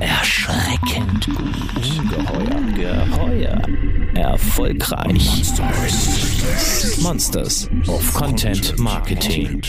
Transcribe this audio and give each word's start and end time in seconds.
Erschreckend 0.00 1.26
gut. 1.26 1.38
Ungeheuer. 1.98 2.60
Geheuer. 2.74 3.62
Erfolgreich. 4.14 5.42
Monsters 7.02 7.68
of 7.86 8.14
Content 8.14 8.78
Marketing. 8.78 9.62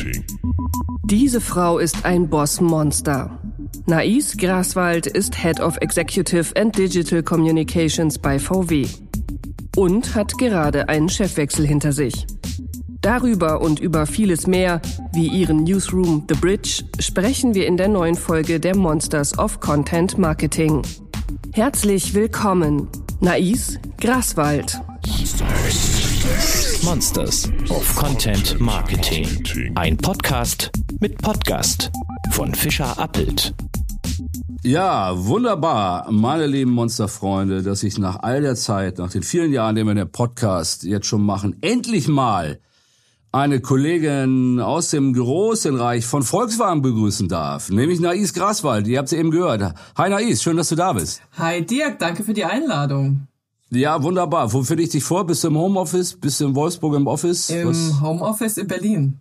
Diese 1.05 1.41
Frau 1.41 1.77
ist 1.77 2.05
ein 2.05 2.29
Boss-Monster. 2.29 3.37
Nais 3.85 4.37
Graswald 4.37 5.07
ist 5.07 5.35
Head 5.41 5.59
of 5.59 5.77
Executive 5.81 6.55
and 6.55 6.77
Digital 6.77 7.21
Communications 7.21 8.17
bei 8.17 8.39
VW 8.39 8.87
und 9.75 10.15
hat 10.15 10.37
gerade 10.37 10.89
einen 10.89 11.09
Chefwechsel 11.09 11.67
hinter 11.67 11.91
sich. 11.91 12.25
Darüber 13.01 13.61
und 13.61 13.79
über 13.79 14.05
vieles 14.05 14.45
mehr, 14.45 14.79
wie 15.11 15.27
ihren 15.27 15.63
Newsroom 15.63 16.23
The 16.29 16.35
Bridge, 16.35 16.83
sprechen 16.99 17.55
wir 17.55 17.65
in 17.65 17.75
der 17.75 17.87
neuen 17.87 18.13
Folge 18.15 18.59
der 18.59 18.77
Monsters 18.77 19.39
of 19.39 19.59
Content 19.59 20.19
Marketing. 20.19 20.83
Herzlich 21.51 22.13
willkommen, 22.13 22.87
Nais 23.19 23.79
Graswald. 23.99 24.79
Monsters 26.83 27.51
of 27.69 27.95
Content 27.95 28.59
Marketing. 28.59 29.27
Ein 29.73 29.97
Podcast 29.97 30.69
mit 30.99 31.19
Podcast 31.23 31.91
von 32.29 32.53
Fischer 32.53 32.99
Appelt. 32.99 33.55
Ja, 34.61 35.13
wunderbar, 35.25 36.11
meine 36.11 36.45
lieben 36.45 36.73
Monsterfreunde, 36.73 37.63
dass 37.63 37.81
ich 37.81 37.97
nach 37.97 38.19
all 38.21 38.43
der 38.43 38.53
Zeit, 38.53 38.99
nach 38.99 39.09
den 39.09 39.23
vielen 39.23 39.51
Jahren, 39.51 39.75
die 39.75 39.83
wir 39.83 39.95
den 39.95 40.11
Podcast 40.11 40.83
jetzt 40.83 41.07
schon 41.07 41.25
machen, 41.25 41.57
endlich 41.61 42.07
mal 42.07 42.59
eine 43.31 43.61
Kollegin 43.61 44.59
aus 44.59 44.89
dem 44.89 45.13
großen 45.13 45.75
Reich 45.75 46.05
von 46.05 46.23
Volkswagen 46.23 46.81
begrüßen 46.81 47.29
darf, 47.29 47.69
nämlich 47.69 47.99
Nais 47.99 48.33
Graswald. 48.33 48.87
Ihr 48.87 48.99
habt 48.99 49.09
sie 49.09 49.17
eben 49.17 49.31
gehört. 49.31 49.73
Hi 49.97 50.09
Nais, 50.09 50.43
schön, 50.43 50.57
dass 50.57 50.69
du 50.69 50.75
da 50.75 50.93
bist. 50.93 51.21
Hi 51.37 51.65
Dirk, 51.65 51.99
danke 51.99 52.23
für 52.23 52.33
die 52.33 52.43
Einladung. 52.43 53.27
Ja, 53.69 54.03
wunderbar. 54.03 54.51
Wo 54.51 54.63
finde 54.63 54.83
ich 54.83 54.89
dich 54.89 55.03
vor? 55.03 55.25
Bist 55.25 55.45
du 55.45 55.47
im 55.47 55.57
Homeoffice? 55.57 56.13
Bist 56.15 56.41
du 56.41 56.47
in 56.47 56.55
Wolfsburg 56.55 56.93
im 56.95 57.07
Office? 57.07 57.49
Im 57.49 57.69
Was? 57.69 58.01
Homeoffice 58.01 58.57
in 58.57 58.67
Berlin. 58.67 59.19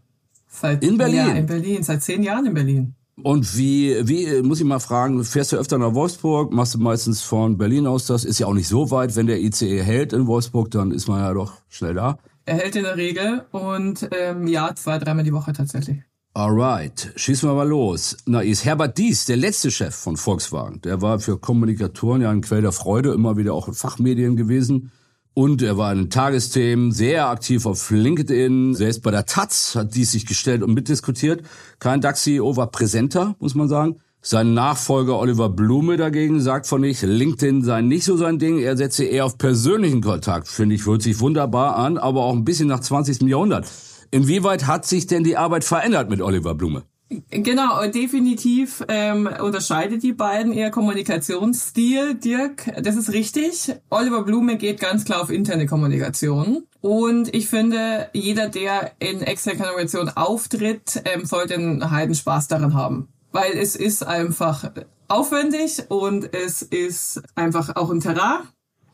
Seit, 0.48 0.82
in 0.82 0.98
Berlin? 0.98 1.16
Ja, 1.16 1.32
in 1.34 1.46
Berlin. 1.46 1.82
Seit 1.84 2.02
zehn 2.02 2.24
Jahren 2.24 2.46
in 2.46 2.54
Berlin. 2.54 2.94
Und 3.22 3.56
wie, 3.56 3.96
wie, 4.08 4.42
muss 4.42 4.58
ich 4.58 4.66
mal 4.66 4.80
fragen, 4.80 5.22
fährst 5.22 5.52
du 5.52 5.56
öfter 5.56 5.78
nach 5.78 5.94
Wolfsburg? 5.94 6.52
Machst 6.52 6.74
du 6.74 6.78
meistens 6.78 7.22
von 7.22 7.58
Berlin 7.58 7.86
aus 7.86 8.06
das? 8.06 8.24
Ist 8.24 8.40
ja 8.40 8.48
auch 8.48 8.54
nicht 8.54 8.66
so 8.66 8.90
weit. 8.90 9.14
Wenn 9.14 9.28
der 9.28 9.40
ICE 9.40 9.82
hält 9.82 10.12
in 10.12 10.26
Wolfsburg, 10.26 10.72
dann 10.72 10.90
ist 10.90 11.06
man 11.06 11.20
ja 11.20 11.32
doch 11.32 11.52
schnell 11.68 11.94
da. 11.94 12.18
Er 12.50 12.56
hält 12.56 12.74
in 12.74 12.82
der 12.82 12.96
Regel 12.96 13.44
und 13.52 14.08
ähm, 14.10 14.48
ja, 14.48 14.74
zwei, 14.74 14.98
dreimal 14.98 15.22
die 15.22 15.32
Woche 15.32 15.52
tatsächlich. 15.52 15.98
Alright, 16.34 17.12
schießen 17.14 17.48
wir 17.48 17.54
mal 17.54 17.68
los. 17.68 18.16
Na, 18.26 18.40
ist 18.40 18.64
Herbert 18.64 18.98
Dies, 18.98 19.24
der 19.24 19.36
letzte 19.36 19.70
Chef 19.70 19.94
von 19.94 20.16
Volkswagen. 20.16 20.80
Der 20.80 21.00
war 21.00 21.20
für 21.20 21.38
Kommunikatoren 21.38 22.22
ja 22.22 22.30
ein 22.32 22.40
Quell 22.40 22.62
der 22.62 22.72
Freude, 22.72 23.12
immer 23.12 23.36
wieder 23.36 23.54
auch 23.54 23.68
in 23.68 23.74
Fachmedien 23.74 24.34
gewesen. 24.34 24.90
Und 25.32 25.62
er 25.62 25.78
war 25.78 25.92
in 25.92 26.10
Tagesthemen 26.10 26.90
sehr 26.90 27.28
aktiv 27.28 27.66
auf 27.66 27.88
LinkedIn. 27.88 28.74
Selbst 28.74 29.04
bei 29.04 29.12
der 29.12 29.26
Taz 29.26 29.76
hat 29.76 29.94
dies 29.94 30.10
sich 30.10 30.26
gestellt 30.26 30.64
und 30.64 30.74
mitdiskutiert. 30.74 31.44
Kein 31.78 32.00
DAX-CEO 32.00 32.56
war 32.56 32.72
präsenter, 32.72 33.36
muss 33.38 33.54
man 33.54 33.68
sagen. 33.68 34.00
Sein 34.22 34.52
Nachfolger 34.52 35.18
Oliver 35.18 35.48
Blume 35.48 35.96
dagegen 35.96 36.42
sagt 36.42 36.66
von 36.66 36.82
nicht, 36.82 37.00
LinkedIn 37.00 37.62
sei 37.62 37.80
nicht 37.80 38.04
so 38.04 38.18
sein 38.18 38.38
Ding, 38.38 38.58
er 38.58 38.76
setze 38.76 39.04
eher 39.04 39.24
auf 39.24 39.38
persönlichen 39.38 40.02
Kontakt. 40.02 40.46
Finde 40.46 40.74
ich, 40.74 40.84
hört 40.84 41.00
sich 41.00 41.20
wunderbar 41.20 41.76
an, 41.76 41.96
aber 41.96 42.24
auch 42.24 42.34
ein 42.34 42.44
bisschen 42.44 42.68
nach 42.68 42.80
20. 42.80 43.22
Jahrhundert. 43.22 43.66
Inwieweit 44.10 44.66
hat 44.66 44.84
sich 44.84 45.06
denn 45.06 45.24
die 45.24 45.38
Arbeit 45.38 45.64
verändert 45.64 46.10
mit 46.10 46.20
Oliver 46.20 46.54
Blume? 46.54 46.82
Genau, 47.30 47.86
definitiv 47.86 48.84
ähm, 48.88 49.26
unterscheidet 49.42 50.02
die 50.02 50.12
beiden 50.12 50.52
ihr 50.52 50.68
Kommunikationsstil, 50.68 52.14
Dirk. 52.14 52.70
Das 52.82 52.96
ist 52.96 53.14
richtig. 53.14 53.74
Oliver 53.88 54.22
Blume 54.22 54.58
geht 54.58 54.80
ganz 54.80 55.06
klar 55.06 55.22
auf 55.22 55.30
interne 55.30 55.64
Kommunikation. 55.64 56.64
Und 56.82 57.34
ich 57.34 57.48
finde, 57.48 58.08
jeder, 58.12 58.50
der 58.50 58.92
in 58.98 59.22
externer 59.22 59.60
Kommunikation 59.60 60.10
auftritt, 60.10 61.02
ähm, 61.06 61.24
sollte 61.24 61.54
einen 61.54 61.90
heiden 61.90 62.14
Spaß 62.14 62.48
daran 62.48 62.74
haben 62.74 63.08
weil 63.32 63.52
es 63.52 63.76
ist 63.76 64.06
einfach 64.06 64.70
aufwendig 65.08 65.84
und 65.88 66.34
es 66.34 66.62
ist 66.62 67.22
einfach 67.34 67.76
auch 67.76 67.90
ein 67.90 68.00
Terrain. 68.00 68.40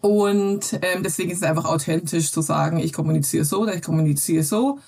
Und 0.00 0.78
ähm, 0.82 1.02
deswegen 1.02 1.30
ist 1.30 1.38
es 1.38 1.42
einfach 1.42 1.64
authentisch 1.64 2.30
zu 2.30 2.42
sagen, 2.42 2.78
ich 2.78 2.92
kommuniziere 2.92 3.44
so 3.44 3.62
oder 3.62 3.74
ich 3.74 3.82
kommuniziere 3.82 4.44
so. 4.44 4.78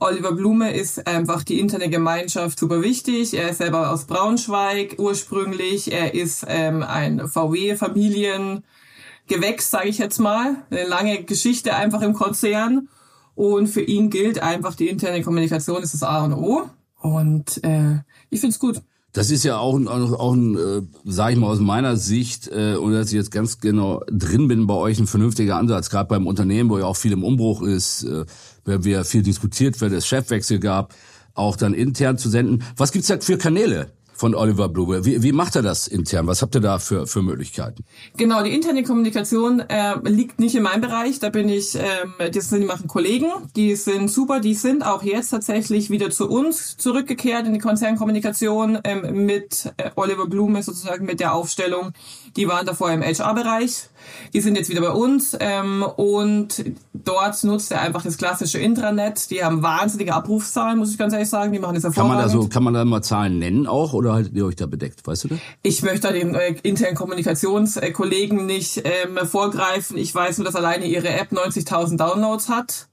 Oliver 0.00 0.32
Blume 0.32 0.74
ist 0.74 1.06
einfach 1.06 1.44
die 1.44 1.60
interne 1.60 1.88
Gemeinschaft 1.88 2.58
super 2.58 2.82
wichtig. 2.82 3.34
Er 3.34 3.50
ist 3.50 3.58
selber 3.58 3.90
aus 3.90 4.06
Braunschweig 4.06 4.96
ursprünglich. 4.98 5.92
Er 5.92 6.14
ist 6.14 6.44
ähm, 6.48 6.82
ein 6.82 7.28
VW-Familiengewächs, 7.28 9.70
sage 9.70 9.88
ich 9.88 9.98
jetzt 9.98 10.18
mal. 10.18 10.56
Eine 10.70 10.84
lange 10.84 11.22
Geschichte 11.22 11.76
einfach 11.76 12.02
im 12.02 12.14
Konzern. 12.14 12.88
Und 13.36 13.68
für 13.68 13.82
ihn 13.82 14.10
gilt 14.10 14.40
einfach, 14.40 14.74
die 14.74 14.88
interne 14.88 15.22
Kommunikation 15.22 15.82
ist 15.82 15.94
das 15.94 16.02
A 16.02 16.24
und 16.24 16.34
O. 16.34 16.68
Und 17.00 17.62
äh, 17.64 18.00
ich 18.30 18.40
finde 18.40 18.54
es 18.54 18.58
gut. 18.58 18.82
Das 19.14 19.30
ist 19.30 19.44
ja 19.44 19.58
auch, 19.58 19.78
auch, 19.86 20.12
auch 20.12 20.32
ein, 20.34 20.56
äh, 20.56 20.82
sage 21.04 21.34
ich 21.34 21.38
mal 21.38 21.46
aus 21.46 21.60
meiner 21.60 21.96
Sicht, 21.96 22.48
äh, 22.48 22.74
und 22.74 22.92
dass 22.92 23.06
ich 23.06 23.12
jetzt 23.14 23.30
ganz 23.30 23.60
genau 23.60 24.02
drin 24.10 24.48
bin 24.48 24.66
bei 24.66 24.74
euch, 24.74 24.98
ein 24.98 25.06
vernünftiger 25.06 25.56
Ansatz, 25.56 25.88
gerade 25.88 26.08
beim 26.08 26.26
Unternehmen, 26.26 26.68
wo 26.68 26.78
ja 26.78 26.84
auch 26.84 26.96
viel 26.96 27.12
im 27.12 27.22
Umbruch 27.22 27.62
ist, 27.62 28.02
äh, 28.02 28.24
weil 28.64 28.82
wir 28.82 29.04
viel 29.04 29.22
diskutiert, 29.22 29.80
weil 29.80 29.94
es 29.94 30.08
Chefwechsel 30.08 30.58
gab, 30.58 30.94
auch 31.32 31.56
dann 31.56 31.74
intern 31.74 32.18
zu 32.18 32.28
senden. 32.28 32.64
Was 32.76 32.90
gibt's 32.90 33.06
da 33.06 33.20
für 33.20 33.38
Kanäle? 33.38 33.92
Von 34.24 34.34
Oliver 34.34 34.70
Blume. 34.70 35.04
Wie, 35.04 35.22
wie 35.22 35.32
macht 35.32 35.54
er 35.54 35.60
das 35.60 35.86
intern? 35.86 36.26
Was 36.26 36.40
habt 36.40 36.54
ihr 36.54 36.62
da 36.62 36.78
für, 36.78 37.06
für 37.06 37.20
Möglichkeiten? 37.20 37.84
Genau, 38.16 38.42
die 38.42 38.54
interne 38.54 38.82
Kommunikation 38.82 39.60
äh, 39.60 39.96
liegt 40.04 40.40
nicht 40.40 40.54
in 40.54 40.62
meinem 40.62 40.80
Bereich. 40.80 41.18
Da 41.18 41.28
bin 41.28 41.50
ich, 41.50 41.74
ähm, 41.74 42.14
das 42.32 42.48
sind, 42.48 42.62
die 42.62 42.66
machen 42.66 42.88
Kollegen, 42.88 43.26
die 43.54 43.76
sind 43.76 44.10
super, 44.10 44.40
die 44.40 44.54
sind 44.54 44.82
auch 44.82 45.02
jetzt 45.02 45.28
tatsächlich 45.28 45.90
wieder 45.90 46.08
zu 46.08 46.26
uns 46.30 46.78
zurückgekehrt 46.78 47.46
in 47.46 47.52
die 47.52 47.58
Konzernkommunikation 47.58 48.78
ähm, 48.84 49.26
mit 49.26 49.70
äh, 49.76 49.90
Oliver 49.94 50.26
Blume 50.26 50.62
sozusagen 50.62 51.04
mit 51.04 51.20
der 51.20 51.34
Aufstellung. 51.34 51.92
Die 52.34 52.48
waren 52.48 52.64
davor 52.64 52.90
im 52.92 53.02
HR-Bereich 53.02 53.90
die 54.32 54.40
sind 54.40 54.56
jetzt 54.56 54.70
wieder 54.70 54.80
bei 54.80 54.90
uns 54.90 55.36
ähm, 55.40 55.82
und 55.82 56.64
dort 56.92 57.42
nutzt 57.44 57.72
er 57.72 57.80
einfach 57.80 58.02
das 58.02 58.16
klassische 58.16 58.58
Intranet. 58.58 59.30
Die 59.30 59.44
haben 59.44 59.62
wahnsinnige 59.62 60.14
Abrufszahlen, 60.14 60.78
muss 60.78 60.90
ich 60.90 60.98
ganz 60.98 61.12
ehrlich 61.12 61.28
sagen. 61.28 61.52
Die 61.52 61.58
machen 61.58 61.74
das 61.74 61.84
hervorragend. 61.84 62.12
Kann 62.12 62.18
man 62.18 62.26
da 62.26 62.42
so, 62.42 62.48
kann 62.48 62.62
man 62.64 62.74
da 62.74 62.84
mal 62.84 63.02
Zahlen 63.02 63.38
nennen 63.38 63.66
auch 63.66 63.92
oder 63.92 64.12
haltet 64.12 64.34
ihr 64.34 64.46
euch 64.46 64.56
da 64.56 64.66
bedeckt? 64.66 65.06
Weißt 65.06 65.24
du 65.24 65.28
das? 65.28 65.38
Ich 65.62 65.82
möchte 65.82 66.08
da 66.08 66.12
den 66.12 66.34
äh, 66.34 66.54
internen 66.62 66.96
Kommunikationskollegen 66.96 68.46
nicht 68.46 68.82
ähm, 68.84 69.26
vorgreifen. 69.26 69.96
Ich 69.96 70.14
weiß 70.14 70.38
nur, 70.38 70.44
dass 70.44 70.56
alleine 70.56 70.86
ihre 70.86 71.08
App 71.08 71.32
90.000 71.32 71.96
Downloads 71.96 72.48
hat. 72.48 72.88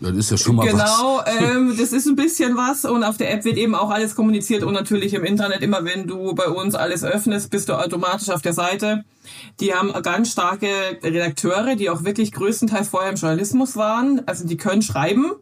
Das 0.00 0.16
ist 0.16 0.30
ja 0.30 0.36
schon 0.38 0.56
mal 0.56 0.66
genau, 0.66 0.78
was. 0.78 1.36
Genau, 1.36 1.50
ähm, 1.50 1.76
das 1.78 1.92
ist 1.92 2.06
ein 2.06 2.16
bisschen 2.16 2.56
was 2.56 2.84
und 2.84 3.04
auf 3.04 3.18
der 3.18 3.32
App 3.32 3.44
wird 3.44 3.58
eben 3.58 3.74
auch 3.74 3.90
alles 3.90 4.14
kommuniziert 4.14 4.62
und 4.62 4.72
natürlich 4.72 5.12
im 5.12 5.24
Internet 5.24 5.62
immer, 5.62 5.84
wenn 5.84 6.06
du 6.06 6.34
bei 6.34 6.46
uns 6.46 6.74
alles 6.74 7.04
öffnest, 7.04 7.50
bist 7.50 7.68
du 7.68 7.74
automatisch 7.74 8.30
auf 8.30 8.40
der 8.40 8.54
Seite. 8.54 9.04
Die 9.60 9.74
haben 9.74 9.92
ganz 10.02 10.32
starke 10.32 10.68
Redakteure, 11.02 11.76
die 11.76 11.90
auch 11.90 12.04
wirklich 12.04 12.32
größtenteils 12.32 12.88
vorher 12.88 13.10
im 13.10 13.16
Journalismus 13.16 13.76
waren. 13.76 14.22
Also 14.26 14.46
die 14.46 14.56
können 14.56 14.82
schreiben. 14.82 15.32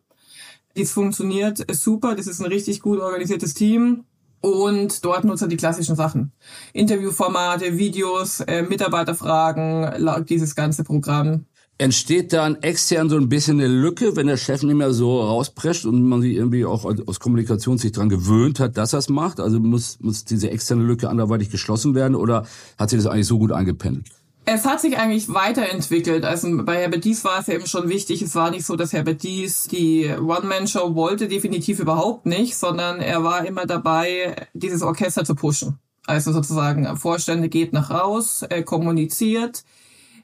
Das 0.77 0.91
funktioniert 0.91 1.65
super. 1.73 2.17
Das 2.17 2.27
ist 2.27 2.41
ein 2.41 2.47
richtig 2.47 2.81
gut 2.81 3.01
organisiertes 3.01 3.55
Team. 3.55 4.05
Und 4.41 5.05
dort 5.05 5.25
nutzt 5.25 5.43
er 5.43 5.49
die 5.49 5.57
klassischen 5.57 5.97
Sachen. 5.97 6.33
Interviewformate, 6.73 7.77
Videos, 7.77 8.41
äh, 8.41 8.63
Mitarbeiterfragen, 8.63 10.25
dieses 10.27 10.55
ganze 10.55 10.85
Programm. 10.85 11.47
Entsteht 11.81 12.33
dann 12.33 12.57
extern 12.57 13.09
so 13.09 13.17
ein 13.17 13.29
bisschen 13.29 13.61
eine 13.61 13.69
Lücke, 13.69 14.17
wenn 14.17 14.27
der 14.27 14.37
Chef 14.37 14.65
nicht 14.65 14.75
mehr 14.75 14.93
so 14.93 15.21
rausprescht 15.21 15.87
und 15.87 16.03
man 16.03 16.21
sich 16.21 16.35
irgendwie 16.35 16.65
auch 16.65 16.85
aus 16.85 17.21
Kommunikation 17.21 17.79
sich 17.79 17.93
dran 17.93 18.09
gewöhnt 18.09 18.59
hat, 18.59 18.77
dass 18.77 18.95
er 18.95 18.99
es 18.99 19.09
macht? 19.09 19.39
Also 19.39 19.61
muss, 19.61 20.01
muss 20.01 20.25
diese 20.25 20.51
externe 20.51 20.83
Lücke 20.83 21.09
anderweitig 21.09 21.51
geschlossen 21.51 21.95
werden 21.95 22.17
oder 22.17 22.47
hat 22.77 22.91
sich 22.91 22.99
das 22.99 23.07
eigentlich 23.07 23.29
so 23.29 23.39
gut 23.39 23.53
eingependelt? 23.53 24.09
Es 24.51 24.65
hat 24.65 24.81
sich 24.81 24.97
eigentlich 24.97 25.33
weiterentwickelt. 25.33 26.25
Also 26.25 26.49
bei 26.65 26.79
Herbert 26.79 27.05
Dies 27.05 27.23
war 27.23 27.41
es 27.41 27.49
eben 27.49 27.67
schon 27.67 27.91
wichtig. 27.91 28.23
Es 28.23 28.35
war 28.35 28.51
nicht 28.51 28.65
so, 28.65 28.77
dass 28.77 28.95
Herbert 28.95 29.23
Dies 29.23 29.65
die 29.65 30.09
One-Man-Show 30.09 30.95
wollte, 30.95 31.29
definitiv 31.29 31.81
überhaupt 31.81 32.25
nicht, 32.25 32.57
sondern 32.57 33.01
er 33.01 33.23
war 33.23 33.47
immer 33.47 33.67
dabei, 33.67 34.49
dieses 34.55 34.83
Orchester 34.83 35.25
zu 35.25 35.35
pushen. 35.35 35.79
Also 36.07 36.33
sozusagen, 36.33 36.97
Vorstände 36.97 37.51
geht 37.51 37.75
nach 37.75 37.91
raus, 37.91 38.43
er 38.49 38.63
kommuniziert, 38.63 39.65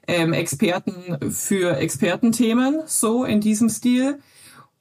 ähm, 0.07 0.33
Experten 0.33 1.31
für 1.31 1.77
Expertenthemen, 1.77 2.81
so 2.85 3.23
in 3.23 3.41
diesem 3.41 3.69
Stil. 3.69 4.19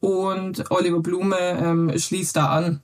Und 0.00 0.70
Oliver 0.70 1.00
Blume 1.00 1.36
ähm, 1.38 1.98
schließt 1.98 2.36
da 2.36 2.46
an. 2.46 2.80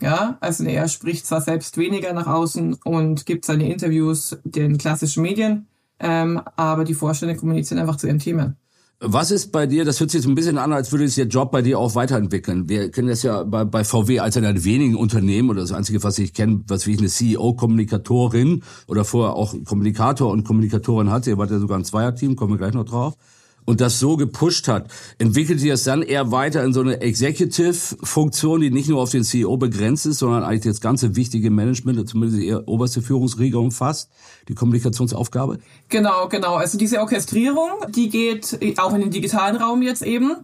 Ja, 0.00 0.36
also 0.40 0.64
er 0.64 0.88
spricht 0.88 1.26
zwar 1.26 1.40
selbst 1.40 1.76
weniger 1.76 2.12
nach 2.12 2.26
außen 2.26 2.74
und 2.84 3.26
gibt 3.26 3.44
seine 3.44 3.70
Interviews 3.70 4.36
den 4.42 4.78
klassischen 4.78 5.22
Medien, 5.22 5.68
ähm, 6.00 6.42
aber 6.56 6.84
die 6.84 6.94
Vorstände 6.94 7.36
kommunizieren 7.36 7.78
einfach 7.78 7.96
zu 7.96 8.08
ihren 8.08 8.18
Themen. 8.18 8.56
Was 9.04 9.32
ist 9.32 9.50
bei 9.50 9.66
dir, 9.66 9.84
das 9.84 9.98
hört 9.98 10.12
sich 10.12 10.22
so 10.22 10.28
ein 10.28 10.36
bisschen 10.36 10.58
an, 10.58 10.72
als 10.72 10.92
würde 10.92 11.08
sich 11.08 11.16
der 11.16 11.26
Job 11.26 11.50
bei 11.50 11.60
dir 11.60 11.76
auch 11.80 11.96
weiterentwickeln. 11.96 12.68
Wir 12.68 12.88
kennen 12.92 13.08
das 13.08 13.24
ja 13.24 13.42
bei, 13.42 13.64
bei 13.64 13.82
VW 13.82 14.20
als 14.20 14.36
einer 14.36 14.52
der 14.52 14.62
wenigen 14.62 14.94
Unternehmen 14.94 15.50
oder 15.50 15.60
das 15.60 15.72
einzige, 15.72 16.04
was 16.04 16.20
ich 16.20 16.32
kenne, 16.34 16.62
was 16.68 16.86
wie 16.86 16.92
ich 16.92 17.00
eine 17.00 17.08
CEO-Kommunikatorin 17.08 18.62
oder 18.86 19.04
vorher 19.04 19.34
auch 19.34 19.56
Kommunikator 19.64 20.30
und 20.30 20.44
Kommunikatorin 20.44 21.10
hatte. 21.10 21.30
Ihr 21.30 21.38
wart 21.38 21.50
ja 21.50 21.58
sogar 21.58 21.78
ein 21.78 21.84
Zweierteam, 21.84 22.36
kommen 22.36 22.52
wir 22.52 22.58
gleich 22.58 22.74
noch 22.74 22.84
drauf 22.84 23.16
und 23.64 23.80
das 23.80 23.98
so 23.98 24.16
gepusht 24.16 24.68
hat, 24.68 24.90
entwickelt 25.18 25.60
sich 25.60 25.70
das 25.70 25.84
dann 25.84 26.02
eher 26.02 26.30
weiter 26.32 26.64
in 26.64 26.72
so 26.72 26.80
eine 26.80 27.00
Executive-Funktion, 27.00 28.60
die 28.60 28.70
nicht 28.70 28.88
nur 28.88 29.00
auf 29.00 29.10
den 29.10 29.24
CEO 29.24 29.56
begrenzt 29.56 30.06
ist, 30.06 30.18
sondern 30.18 30.42
eigentlich 30.42 30.72
das 30.72 30.80
ganze 30.80 31.16
wichtige 31.16 31.50
Management, 31.50 32.08
zumindest 32.08 32.42
die 32.42 32.52
oberste 32.54 33.02
Führungsriege 33.02 33.58
umfasst, 33.58 34.10
die 34.48 34.54
Kommunikationsaufgabe? 34.54 35.58
Genau, 35.88 36.28
genau. 36.28 36.54
Also 36.54 36.78
diese 36.78 37.00
Orchestrierung, 37.00 37.70
die 37.88 38.08
geht 38.08 38.58
auch 38.78 38.94
in 38.94 39.00
den 39.00 39.10
digitalen 39.10 39.56
Raum 39.56 39.82
jetzt 39.82 40.02
eben. 40.02 40.36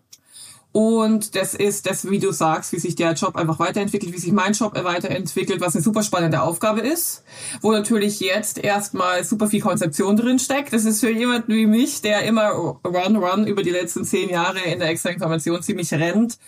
Und 0.79 1.35
das 1.35 1.55
ist 1.55 1.87
das, 1.87 2.09
wie 2.09 2.21
du 2.21 2.31
sagst, 2.31 2.73
wie 2.73 2.79
sich 2.79 2.95
der 2.95 3.15
Job 3.15 3.35
einfach 3.35 3.59
weiterentwickelt, 3.59 4.13
wie 4.13 4.19
sich 4.19 4.31
mein 4.31 4.53
Job 4.53 4.77
weiterentwickelt, 4.77 5.61
was 5.61 5.75
eine 5.75 5.83
super 5.83 6.05
spannende 6.05 6.41
Aufgabe 6.41 6.83
ist, 6.83 7.25
wo 7.63 7.73
natürlich 7.73 8.21
jetzt 8.21 8.59
erstmal 8.59 9.25
super 9.25 9.49
viel 9.49 9.61
Konzeption 9.61 10.17
drin 10.17 10.39
steckt. 10.39 10.73
Das 10.73 10.85
ist 10.85 11.01
für 11.01 11.11
jemanden 11.11 11.53
wie 11.53 11.67
mich, 11.67 12.01
der 12.01 12.23
immer 12.23 12.51
Run 12.51 13.17
Run 13.17 13.49
über 13.49 13.65
die 13.65 13.71
letzten 13.71 14.05
zehn 14.05 14.29
Jahre 14.31 14.61
in 14.61 14.79
der 14.79 14.91
externen 14.91 15.17
Information 15.17 15.61
ziemlich 15.65 15.93
rennt, 15.93 16.39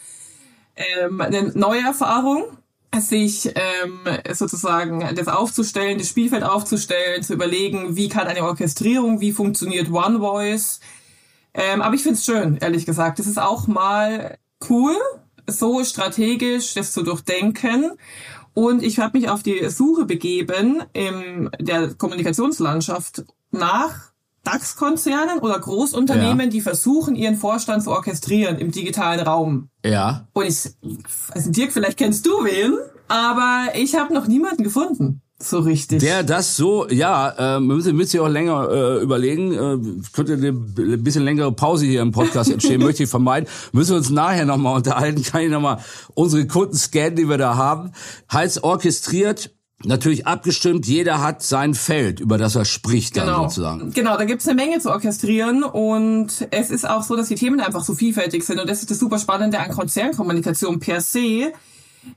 ähm, 0.76 1.20
eine 1.20 1.50
neue 1.58 1.80
Erfahrung 1.80 2.44
sich 3.00 3.52
ähm, 3.56 4.00
sozusagen 4.32 5.12
das 5.16 5.26
aufzustellen, 5.26 5.98
das 5.98 6.08
Spielfeld 6.08 6.44
aufzustellen, 6.44 7.24
zu 7.24 7.34
überlegen, 7.34 7.96
wie 7.96 8.08
kann 8.08 8.28
eine 8.28 8.44
Orchestrierung, 8.44 9.20
wie 9.20 9.32
funktioniert 9.32 9.90
One 9.90 10.20
Voice, 10.20 10.78
ähm, 11.54 11.82
aber 11.82 11.94
ich 11.94 12.02
find's 12.02 12.24
schön, 12.24 12.56
ehrlich 12.58 12.86
gesagt. 12.86 13.18
Das 13.18 13.26
ist 13.26 13.38
auch 13.38 13.66
mal 13.66 14.38
cool, 14.68 14.96
so 15.46 15.84
strategisch 15.84 16.74
das 16.74 16.92
zu 16.92 17.02
durchdenken. 17.02 17.92
Und 18.54 18.82
ich 18.82 18.98
habe 18.98 19.18
mich 19.18 19.28
auf 19.28 19.42
die 19.42 19.68
Suche 19.68 20.04
begeben 20.04 20.82
in 20.92 21.50
der 21.60 21.94
Kommunikationslandschaft 21.94 23.24
nach 23.50 24.10
DAX-Konzernen 24.44 25.38
oder 25.40 25.58
Großunternehmen, 25.58 26.46
ja. 26.46 26.46
die 26.46 26.60
versuchen, 26.60 27.14
ihren 27.14 27.36
Vorstand 27.36 27.82
zu 27.82 27.90
orchestrieren 27.90 28.58
im 28.58 28.70
digitalen 28.70 29.20
Raum. 29.20 29.68
Ja. 29.84 30.26
Und 30.32 30.46
ich, 30.46 30.70
also 31.32 31.50
Dirk, 31.50 31.72
vielleicht 31.72 31.98
kennst 31.98 32.26
du 32.26 32.44
wen, 32.44 32.78
aber 33.08 33.68
ich 33.74 33.96
habe 33.96 34.14
noch 34.14 34.26
niemanden 34.26 34.64
gefunden. 34.64 35.20
So 35.42 35.60
richtig. 35.60 36.00
Der 36.00 36.22
das 36.22 36.56
so, 36.56 36.86
ja, 36.90 37.56
äh, 37.56 37.60
müssen, 37.60 37.96
müssen 37.96 38.10
Sie 38.10 38.20
auch 38.20 38.28
länger 38.28 38.68
äh, 38.70 39.02
überlegen. 39.02 39.52
Äh, 39.52 39.78
könnte 40.12 40.34
eine 40.34 40.52
bisschen 40.52 41.24
längere 41.24 41.50
Pause 41.50 41.86
hier 41.86 42.02
im 42.02 42.12
Podcast 42.12 42.50
entstehen, 42.50 42.80
möchte 42.84 43.04
ich 43.04 43.08
vermeiden. 43.08 43.48
Müssen 43.72 43.92
wir 43.92 43.96
uns 43.96 44.10
nachher 44.10 44.44
nochmal 44.44 44.76
unterhalten. 44.76 45.22
Kann 45.22 45.42
ich 45.42 45.50
nochmal 45.50 45.78
unsere 46.14 46.46
Kunden 46.46 46.76
scannen, 46.76 47.16
die 47.16 47.28
wir 47.28 47.38
da 47.38 47.56
haben. 47.56 47.92
Heißt 48.30 48.62
orchestriert, 48.64 49.50
natürlich 49.82 50.26
abgestimmt, 50.26 50.86
jeder 50.86 51.22
hat 51.22 51.42
sein 51.42 51.72
Feld, 51.72 52.20
über 52.20 52.36
das 52.36 52.54
er 52.54 52.66
spricht 52.66 53.16
dann 53.16 53.26
genau. 53.26 53.42
sozusagen. 53.44 53.92
Genau, 53.92 54.18
da 54.18 54.24
gibt's 54.24 54.46
eine 54.46 54.60
Menge 54.60 54.78
zu 54.78 54.90
orchestrieren 54.90 55.62
und 55.62 56.48
es 56.50 56.70
ist 56.70 56.88
auch 56.88 57.02
so, 57.02 57.16
dass 57.16 57.28
die 57.28 57.34
Themen 57.34 57.60
einfach 57.60 57.82
so 57.82 57.94
vielfältig 57.94 58.44
sind 58.44 58.60
und 58.60 58.68
das 58.68 58.80
ist 58.80 58.90
das 58.90 58.98
super 58.98 59.18
Spannende 59.18 59.58
an 59.58 59.70
Konzernkommunikation 59.70 60.80
per 60.80 61.00
se 61.00 61.52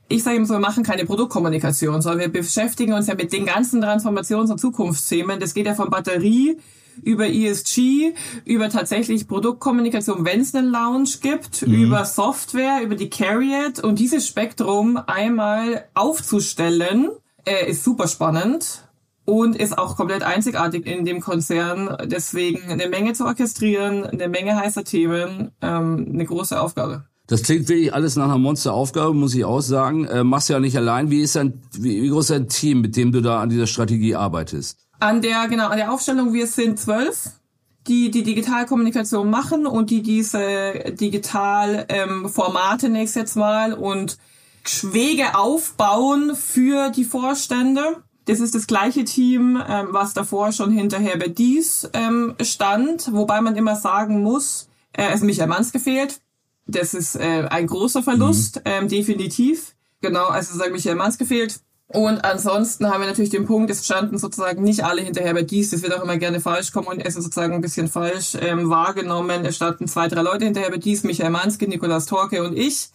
ich 0.08 0.22
sage 0.22 0.36
immer 0.36 0.46
so, 0.46 0.54
wir 0.54 0.60
machen 0.60 0.82
keine 0.82 1.04
Produktkommunikation, 1.04 2.00
sondern 2.00 2.32
wir 2.32 2.42
beschäftigen 2.42 2.92
uns 2.92 3.06
ja 3.06 3.14
mit 3.14 3.32
den 3.32 3.46
ganzen 3.46 3.82
Transformations- 3.82 4.50
und 4.50 4.58
Zukunftsthemen. 4.58 5.40
Das 5.40 5.54
geht 5.54 5.66
ja 5.66 5.74
von 5.74 5.90
Batterie 5.90 6.58
über 7.02 7.26
ESG, 7.26 8.14
über 8.44 8.68
tatsächlich 8.68 9.26
Produktkommunikation, 9.26 10.24
wenn 10.24 10.40
es 10.40 10.54
einen 10.54 10.70
Lounge 10.70 11.10
gibt, 11.20 11.66
mhm. 11.66 11.74
über 11.74 12.04
Software, 12.04 12.82
über 12.82 12.94
die 12.94 13.10
Carriot 13.10 13.80
und 13.80 13.98
dieses 13.98 14.26
Spektrum 14.26 14.96
einmal 15.06 15.86
aufzustellen, 15.94 17.10
äh, 17.44 17.68
ist 17.70 17.84
super 17.84 18.08
spannend 18.08 18.88
und 19.24 19.56
ist 19.56 19.76
auch 19.76 19.96
komplett 19.96 20.22
einzigartig 20.22 20.86
in 20.86 21.04
dem 21.04 21.20
Konzern. 21.20 21.96
Deswegen 22.04 22.70
eine 22.70 22.88
Menge 22.88 23.14
zu 23.14 23.24
orchestrieren, 23.24 24.04
eine 24.04 24.28
Menge 24.28 24.56
heißer 24.56 24.84
Themen, 24.84 25.50
ähm, 25.62 26.10
eine 26.12 26.24
große 26.24 26.60
Aufgabe. 26.60 27.04
Das 27.26 27.42
klingt 27.42 27.68
wirklich 27.68 27.94
alles 27.94 28.16
nach 28.16 28.26
einer 28.26 28.38
Monsteraufgabe, 28.38 29.14
muss 29.14 29.34
ich 29.34 29.44
auch 29.44 29.62
sagen. 29.62 30.04
Äh, 30.04 30.24
machst 30.24 30.50
ja 30.50 30.60
nicht 30.60 30.76
allein. 30.76 31.10
Wie 31.10 31.22
ist 31.22 31.36
dein, 31.36 31.62
wie, 31.72 32.02
wie 32.02 32.08
groß 32.08 32.24
ist 32.24 32.30
dein 32.30 32.48
Team, 32.48 32.82
mit 32.82 32.96
dem 32.96 33.12
du 33.12 33.22
da 33.22 33.40
an 33.40 33.48
dieser 33.48 33.66
Strategie 33.66 34.14
arbeitest? 34.14 34.78
An 35.00 35.22
der, 35.22 35.48
genau, 35.48 35.68
an 35.68 35.78
der 35.78 35.92
Aufstellung, 35.92 36.34
wir 36.34 36.46
sind 36.46 36.78
zwölf, 36.78 37.30
die 37.86 38.10
die 38.10 38.22
Digitalkommunikation 38.22 39.30
machen 39.30 39.66
und 39.66 39.90
die 39.90 40.02
diese 40.02 40.94
digital 40.98 41.86
ähm, 41.88 42.30
nächstes 42.90 43.34
mal 43.36 43.72
und 43.72 44.18
Schwege 44.66 45.36
aufbauen 45.36 46.34
für 46.34 46.90
die 46.90 47.04
Vorstände. 47.04 48.02
Das 48.26 48.40
ist 48.40 48.54
das 48.54 48.66
gleiche 48.66 49.04
Team, 49.04 49.62
ähm, 49.68 49.88
was 49.90 50.14
davor 50.14 50.52
schon 50.52 50.70
hinter 50.70 50.98
Herbert 50.98 51.36
Dies 51.36 51.88
ähm, 51.92 52.34
stand, 52.40 53.12
wobei 53.12 53.42
man 53.42 53.56
immer 53.56 53.76
sagen 53.76 54.22
muss, 54.22 54.68
äh, 54.92 55.08
es 55.08 55.16
ist 55.16 55.24
Michael 55.24 55.48
Manns 55.48 55.72
gefehlt, 55.72 56.20
das 56.66 56.94
ist 56.94 57.16
äh, 57.16 57.46
ein 57.48 57.66
großer 57.66 58.02
Verlust, 58.02 58.56
mhm. 58.56 58.62
ähm, 58.64 58.88
definitiv. 58.88 59.74
Genau, 60.00 60.26
also 60.26 60.56
sagen 60.56 60.72
Michael 60.72 60.96
Manns 60.96 61.18
gefehlt. 61.18 61.60
Und 61.88 62.24
ansonsten 62.24 62.88
haben 62.88 63.00
wir 63.00 63.06
natürlich 63.06 63.30
den 63.30 63.44
Punkt, 63.44 63.70
es 63.70 63.84
standen 63.84 64.18
sozusagen 64.18 64.62
nicht 64.62 64.84
alle 64.84 65.02
hinterher 65.02 65.34
bei 65.34 65.42
dies, 65.42 65.70
das 65.70 65.82
wird 65.82 65.94
auch 65.94 66.02
immer 66.02 66.16
gerne 66.16 66.40
falsch 66.40 66.72
kommen 66.72 66.88
und 66.88 67.00
es 67.00 67.14
ist 67.14 67.24
sozusagen 67.24 67.54
ein 67.54 67.60
bisschen 67.60 67.88
falsch 67.88 68.36
ähm, 68.40 68.70
wahrgenommen. 68.70 69.44
Es 69.44 69.56
standen 69.56 69.86
zwei, 69.86 70.08
drei 70.08 70.22
Leute 70.22 70.46
hinterher 70.46 70.70
bei 70.70 70.78
dies, 70.78 71.04
Michael 71.04 71.30
Manske, 71.30 71.68
Nikolas 71.68 72.06
Torke 72.06 72.42
und 72.42 72.56
ich. 72.56 72.88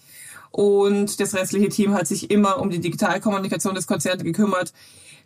Und 0.51 1.19
das 1.19 1.36
restliche 1.36 1.69
Team 1.69 1.94
hat 1.94 2.07
sich 2.07 2.31
immer 2.31 2.60
um 2.60 2.71
die 2.71 2.80
Digitalkommunikation 2.80 3.75
des 3.75 3.86
Konzerns 3.86 4.24
gekümmert. 4.24 4.74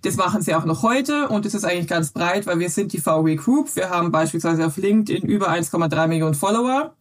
Das 0.01 0.17
machen 0.17 0.41
sie 0.41 0.53
auch 0.53 0.65
noch 0.65 0.83
heute 0.83 1.29
und 1.29 1.45
das 1.45 1.53
ist 1.53 1.63
eigentlich 1.63 1.87
ganz 1.87 2.11
breit, 2.11 2.45
weil 2.45 2.59
wir 2.59 2.69
sind 2.69 2.91
die 2.91 2.99
VW 2.99 3.35
Group. 3.37 3.73
Wir 3.77 3.89
haben 3.89 4.11
beispielsweise 4.11 4.65
auf 4.65 4.75
LinkedIn 4.75 5.23
über 5.23 5.49
1,3 5.49 6.07
Millionen 6.07 6.35
Follower. 6.35 6.93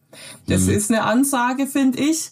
Das 0.47 0.63
mhm. 0.63 0.71
ist 0.71 0.91
eine 0.91 1.03
Ansage, 1.03 1.67
finde 1.67 1.99
ich. 1.99 2.31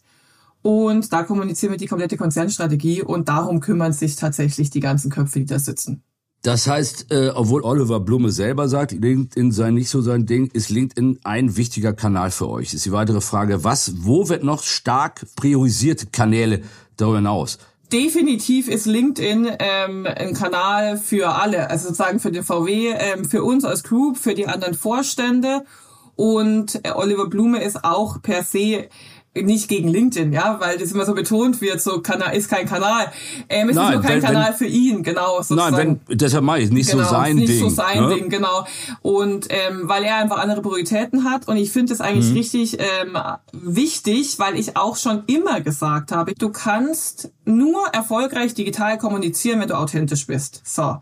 Und 0.62 1.12
da 1.12 1.24
kommunizieren 1.24 1.72
wir 1.72 1.78
die 1.78 1.88
komplette 1.88 2.18
Konzernstrategie 2.18 3.01
und 3.01 3.30
darum 3.30 3.62
kümmern 3.62 3.94
sich 3.94 4.16
tatsächlich 4.16 4.69
die 4.69 4.80
ganzen 4.80 5.10
Köpfe, 5.10 5.39
die 5.39 5.45
da 5.45 5.60
sitzen. 5.60 6.04
Das 6.44 6.68
heißt, 6.68 7.12
äh, 7.12 7.30
obwohl 7.36 7.63
Oliver 7.63 8.00
Blume 8.00 8.31
selber 8.31 8.68
sagt, 8.68 8.94
LinkedIn 8.94 9.51
sei 9.51 9.69
nicht 9.69 9.89
so 9.89 10.01
sein 10.01 10.25
Ding, 10.25 10.50
ist 10.51 10.69
LinkedIn 10.69 11.19
ein 11.24 11.56
wichtiger 11.56 11.94
Kanal 11.94 12.31
für 12.31 12.50
euch. 12.50 12.74
Ist 12.74 12.86
die 12.86 12.92
weitere 12.92 13.22
Frage, 13.22 13.63
was, 13.63 13.94
wo 14.06 14.28
wird 14.28 14.44
noch 14.44 14.63
stark 14.63 15.25
priorisierte 15.36 16.07
Kanäle 16.07 16.62
darüber 16.98 17.18
hinaus? 17.18 17.60
definitiv 17.92 18.68
ist 18.68 18.86
LinkedIn 18.86 19.51
ähm, 19.60 20.07
ein 20.07 20.33
Kanal 20.33 20.98
für 20.98 21.30
alle, 21.36 21.69
also 21.69 21.88
sozusagen 21.88 22.19
für 22.19 22.31
den 22.31 22.44
VW, 22.44 22.94
ähm, 22.98 23.25
für 23.25 23.44
uns 23.44 23.66
als 23.66 23.83
Group, 23.83 24.18
für 24.18 24.33
die 24.33 24.47
anderen 24.47 24.73
Vorstände. 24.73 25.66
Und 26.21 26.81
äh, 26.83 26.92
Oliver 26.92 27.25
Blume 27.25 27.63
ist 27.63 27.83
auch 27.83 28.21
per 28.21 28.44
se 28.44 28.90
nicht 29.33 29.69
gegen 29.69 29.87
LinkedIn, 29.87 30.33
ja, 30.33 30.59
weil 30.59 30.78
das 30.78 30.92
immer 30.92 31.04
so 31.04 31.16
betont 31.16 31.61
wird, 31.61 31.81
so 31.81 32.01
Kanal 32.01 32.35
ist 32.35 32.47
kein 32.47 32.68
Kanal. 32.68 33.11
Ähm, 33.49 33.69
es 33.69 33.75
nein, 33.75 33.85
ist 33.87 33.94
nur 33.94 34.01
kein 34.04 34.21
wenn, 34.21 34.21
Kanal 34.21 34.54
für 34.54 34.68
ihn, 34.68 35.01
genau. 35.01 35.37
Sozusagen. 35.42 35.75
Nein, 35.75 35.99
wenn, 36.07 36.18
deshalb 36.19 36.44
mache 36.44 36.59
ich 36.59 36.69
nicht 36.69 36.92
genau, 36.92 37.06
so 37.06 37.09
sein 37.09 37.37
nicht 37.37 37.47
Ding. 37.47 37.63
Nicht 37.63 37.75
so 37.75 37.75
sein 37.75 38.04
ne? 38.04 38.13
Ding, 38.13 38.30
genau. 38.30 38.68
Und 39.01 39.47
ähm, 39.49 39.81
weil 39.85 40.04
er 40.04 40.18
einfach 40.18 40.37
andere 40.37 40.61
Prioritäten 40.61 41.23
hat 41.23 41.47
und 41.47 41.57
ich 41.57 41.71
finde 41.71 41.92
das 41.92 42.01
eigentlich 42.01 42.30
mhm. 42.30 42.37
richtig 42.37 42.78
ähm, 42.78 43.18
wichtig, 43.51 44.37
weil 44.37 44.59
ich 44.59 44.78
auch 44.78 44.97
schon 44.97 45.23
immer 45.25 45.61
gesagt 45.61 46.11
habe, 46.11 46.35
du 46.35 46.49
kannst 46.49 47.31
nur 47.45 47.87
erfolgreich 47.94 48.54
digital 48.54 48.99
kommunizieren, 48.99 49.59
wenn 49.59 49.69
du 49.69 49.75
authentisch 49.75 50.28
bist. 50.28 50.61
So. 50.66 50.97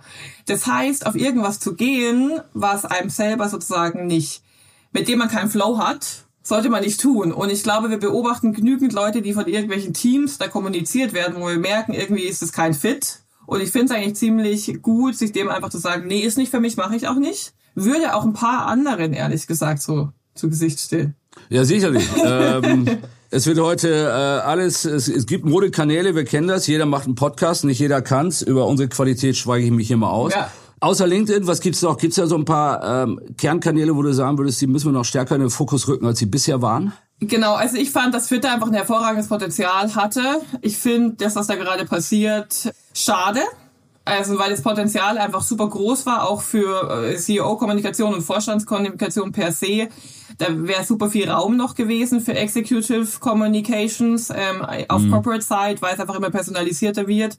Das 0.45 0.65
heißt, 0.65 1.07
auf 1.07 1.15
irgendwas 1.15 1.59
zu 1.59 1.75
gehen, 1.75 2.39
was 2.53 2.85
einem 2.85 3.09
selber 3.09 3.49
sozusagen 3.49 4.07
nicht, 4.07 4.43
mit 4.91 5.08
dem 5.08 5.19
man 5.19 5.29
keinen 5.29 5.50
Flow 5.50 5.77
hat, 5.77 6.25
sollte 6.41 6.69
man 6.69 6.84
nicht 6.84 7.00
tun. 7.00 7.31
Und 7.31 7.50
ich 7.50 7.63
glaube, 7.63 7.89
wir 7.89 8.00
beobachten 8.00 8.53
genügend 8.53 8.93
Leute, 8.93 9.22
die 9.22 9.34
von 9.34 9.48
irgendwelchen 9.48 9.93
Teams 9.93 10.38
da 10.38 10.48
kommuniziert 10.48 11.13
werden, 11.13 11.36
wo 11.38 11.48
wir 11.48 11.60
merken, 11.60 11.93
irgendwie 11.93 12.24
ist 12.24 12.41
es 12.41 12.51
kein 12.51 12.74
Fit. 12.74 13.19
Und 13.46 13.62
ich 13.62 13.72
finde 13.72 13.86
es 13.86 13.91
eigentlich 13.91 14.15
ziemlich 14.15 14.81
gut, 14.81 15.15
sich 15.15 15.31
dem 15.31 15.50
einfach 15.50 15.69
zu 15.69 15.79
sagen, 15.79 16.08
nee, 16.08 16.19
ist 16.19 16.38
nicht 16.38 16.51
für 16.51 16.60
mich, 16.60 16.77
mache 16.77 16.96
ich 16.96 17.08
auch 17.08 17.15
nicht. 17.15 17.53
Würde 17.75 18.15
auch 18.15 18.24
ein 18.24 18.34
paar 18.34 18.65
anderen, 18.65 19.13
ehrlich 19.13 19.48
gesagt, 19.48 19.81
so 19.81 20.10
zu 20.36 20.50
Gesicht 20.50 20.79
stehen. 20.79 21.15
Ja, 21.50 21.63
sicherlich. 21.63 22.08
ähm, 22.24 23.00
es 23.31 23.46
wird 23.46 23.60
heute 23.60 23.89
äh, 23.89 24.48
alles, 24.48 24.86
es, 24.86 25.08
es 25.08 25.25
gibt 25.25 25.46
Modekanäle, 25.46 26.15
wir 26.15 26.25
kennen 26.25 26.48
das, 26.48 26.67
jeder 26.67 26.86
macht 26.86 27.05
einen 27.05 27.15
Podcast, 27.15 27.63
nicht 27.63 27.79
jeder 27.79 28.01
kann's. 28.01 28.41
Über 28.41 28.65
unsere 28.67 28.89
Qualität 28.89 29.38
schweige 29.38 29.65
ich 29.65 29.72
mich 29.72 29.88
hier 29.88 29.98
mal 29.98 30.10
aus. 30.10 30.34
Ja. 30.34 30.51
Außer 30.81 31.07
LinkedIn, 31.07 31.45
was 31.45 31.59
gibt's 31.59 31.81
noch? 31.81 31.98
Gibt's 31.98 32.15
da 32.15 32.25
so 32.25 32.36
ein 32.36 32.45
paar 32.45 33.03
ähm, 33.03 33.19
Kernkanäle, 33.38 33.95
wo 33.95 34.01
du 34.01 34.13
sagen 34.13 34.38
würdest, 34.38 34.62
die 34.62 34.67
müssen 34.67 34.88
wir 34.88 34.93
noch 34.93 35.05
stärker 35.05 35.36
in 35.36 35.41
den 35.41 35.50
Fokus 35.50 35.88
rücken, 35.88 36.05
als 36.05 36.19
sie 36.19 36.25
bisher 36.25 36.62
waren? 36.62 36.93
Genau, 37.19 37.55
also 37.55 37.75
ich 37.75 37.91
fand, 37.91 38.13
dass 38.13 38.27
Twitter 38.27 38.53
einfach 38.53 38.67
ein 38.67 38.74
hervorragendes 38.74 39.27
Potenzial 39.27 39.93
hatte. 39.95 40.21
Ich 40.62 40.77
finde, 40.77 41.15
das, 41.17 41.36
was 41.36 41.48
da 41.48 41.55
gerade 41.55 41.83
passiert, 41.83 42.74
schade. 42.93 43.41
Also 44.05 44.39
weil 44.39 44.50
das 44.50 44.62
Potenzial 44.62 45.17
einfach 45.17 45.43
super 45.43 45.67
groß 45.67 46.05
war, 46.05 46.27
auch 46.29 46.41
für 46.41 47.09
äh, 47.09 47.17
CEO-Kommunikation 47.17 48.13
und 48.13 48.21
Vorstandskommunikation 48.21 49.33
per 49.33 49.51
se. 49.51 49.89
Da 50.38 50.48
wäre 50.50 50.86
super 50.86 51.09
viel 51.09 51.29
Raum 51.29 51.57
noch 51.57 51.75
gewesen 51.75 52.21
für 52.21 52.33
Executive 52.33 53.19
Communications 53.19 54.29
ähm, 54.29 54.65
auf 54.88 55.01
mhm. 55.01 55.12
Corporate 55.12 55.41
Side, 55.41 55.81
weil 55.81 55.93
es 55.93 56.00
einfach 56.00 56.15
immer 56.15 56.31
personalisierter 56.31 57.07
wird 57.07 57.38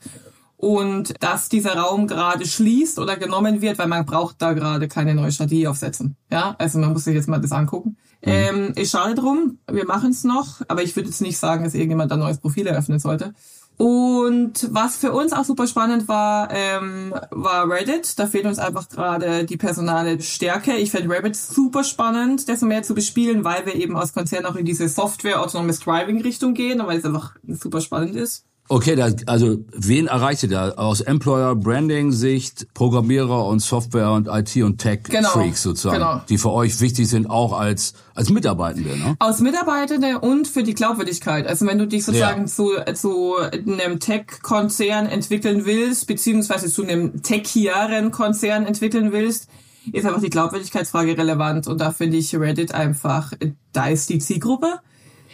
und 0.60 1.14
dass 1.20 1.48
dieser 1.48 1.74
Raum 1.76 2.06
gerade 2.06 2.46
schließt 2.46 2.98
oder 2.98 3.16
genommen 3.16 3.62
wird, 3.62 3.78
weil 3.78 3.86
man 3.88 4.04
braucht 4.04 4.42
da 4.42 4.52
gerade 4.52 4.88
keine 4.88 5.14
neue 5.14 5.32
Strategie 5.32 5.66
aufsetzen. 5.66 6.16
Ja, 6.30 6.54
also 6.58 6.78
man 6.78 6.92
muss 6.92 7.04
sich 7.04 7.14
jetzt 7.14 7.28
mal 7.28 7.40
das 7.40 7.52
angucken. 7.52 7.96
Mhm. 8.24 8.32
Ähm, 8.32 8.72
ist 8.76 8.90
schade 8.90 9.14
drum, 9.14 9.58
wir 9.70 9.86
machen 9.86 10.10
es 10.10 10.22
noch, 10.22 10.60
aber 10.68 10.82
ich 10.82 10.94
würde 10.96 11.08
jetzt 11.08 11.22
nicht 11.22 11.38
sagen, 11.38 11.64
dass 11.64 11.72
irgendjemand 11.72 12.12
ein 12.12 12.18
neues 12.18 12.38
Profil 12.38 12.66
eröffnen 12.66 12.98
sollte. 12.98 13.32
Und 13.78 14.68
was 14.70 14.98
für 14.98 15.12
uns 15.12 15.32
auch 15.32 15.44
super 15.44 15.66
spannend 15.66 16.06
war, 16.06 16.50
ähm, 16.52 17.14
war 17.30 17.66
Reddit. 17.66 18.18
Da 18.18 18.26
fehlt 18.26 18.44
uns 18.44 18.58
einfach 18.58 18.90
gerade 18.90 19.46
die 19.46 19.56
personale 19.56 20.20
Stärke. 20.20 20.76
Ich 20.76 20.90
finde 20.90 21.08
Reddit 21.08 21.34
super 21.34 21.82
spannend, 21.82 22.50
das 22.50 22.60
mehr 22.60 22.82
zu 22.82 22.94
bespielen, 22.94 23.42
weil 23.42 23.64
wir 23.64 23.76
eben 23.76 23.96
aus 23.96 24.12
Konzern 24.12 24.44
auch 24.44 24.56
in 24.56 24.66
diese 24.66 24.86
Software 24.90 25.40
Autonomous 25.40 25.80
Driving 25.80 26.20
Richtung 26.20 26.52
gehen 26.52 26.82
weil 26.84 26.98
es 26.98 27.06
einfach 27.06 27.36
super 27.46 27.80
spannend 27.80 28.16
ist. 28.16 28.44
Okay, 28.72 28.94
da, 28.94 29.08
also 29.26 29.58
wen 29.72 30.06
erreicht 30.06 30.44
ihr 30.44 30.48
da? 30.48 30.70
Aus 30.70 31.00
Employer 31.00 31.56
Branding 31.56 32.12
Sicht, 32.12 32.72
Programmierer 32.72 33.46
und 33.46 33.58
Software 33.58 34.12
und 34.12 34.28
IT 34.28 34.62
und 34.62 34.78
Tech 34.78 35.00
genau, 35.02 35.30
Freaks 35.30 35.64
sozusagen, 35.64 35.96
genau. 35.98 36.20
die 36.28 36.38
für 36.38 36.52
euch 36.52 36.80
wichtig 36.80 37.08
sind, 37.08 37.28
auch 37.28 37.52
als 37.52 37.94
als 38.14 38.30
Mitarbeitende, 38.30 38.96
ne? 38.96 39.16
Aus 39.18 39.40
Mitarbeitende 39.40 40.20
und 40.20 40.46
für 40.46 40.62
die 40.62 40.74
Glaubwürdigkeit. 40.74 41.48
Also 41.48 41.66
wenn 41.66 41.78
du 41.78 41.88
dich 41.88 42.04
sozusagen 42.04 42.42
ja. 42.42 42.46
zu, 42.46 42.70
zu 42.94 43.34
einem 43.38 43.98
Tech-Konzern 43.98 45.06
entwickeln 45.06 45.64
willst, 45.64 46.06
beziehungsweise 46.06 46.70
zu 46.70 46.84
einem 46.84 47.24
techieren 47.24 48.12
Konzern 48.12 48.66
entwickeln 48.66 49.10
willst, 49.10 49.48
ist 49.90 50.06
einfach 50.06 50.20
die 50.20 50.30
Glaubwürdigkeitsfrage 50.30 51.18
relevant. 51.18 51.66
Und 51.66 51.80
da 51.80 51.90
finde 51.90 52.18
ich 52.18 52.36
Reddit 52.36 52.72
einfach, 52.72 53.32
da 53.72 53.88
ist 53.88 54.10
die 54.10 54.20
Zielgruppe. 54.20 54.78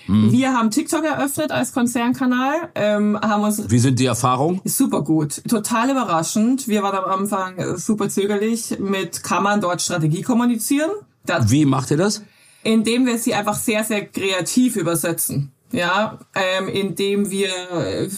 Mhm. 0.06 0.32
Wir 0.32 0.52
haben 0.52 0.70
TikTok 0.70 1.04
eröffnet 1.04 1.50
als 1.50 1.72
Konzernkanal. 1.72 2.70
Ähm, 2.74 3.18
haben 3.20 3.42
uns 3.42 3.70
Wie 3.70 3.78
sind 3.78 3.98
die 3.98 4.06
Erfahrungen? 4.06 4.60
Super 4.64 5.02
gut. 5.02 5.42
Total 5.48 5.90
überraschend. 5.90 6.68
Wir 6.68 6.82
waren 6.82 6.96
am 6.96 7.20
Anfang 7.20 7.76
super 7.76 8.08
zögerlich 8.08 8.78
mit, 8.78 9.22
kann 9.22 9.42
man 9.42 9.60
dort 9.60 9.82
Strategie 9.82 10.22
kommunizieren? 10.22 10.90
Das, 11.24 11.50
Wie 11.50 11.64
macht 11.64 11.90
ihr 11.90 11.96
das? 11.96 12.22
Indem 12.62 13.06
wir 13.06 13.18
sie 13.18 13.34
einfach 13.34 13.54
sehr, 13.54 13.84
sehr 13.84 14.06
kreativ 14.06 14.76
übersetzen 14.76 15.52
ja, 15.72 16.18
ähm, 16.34 16.68
indem 16.68 17.30
wir 17.30 17.50
äh, 17.72 18.08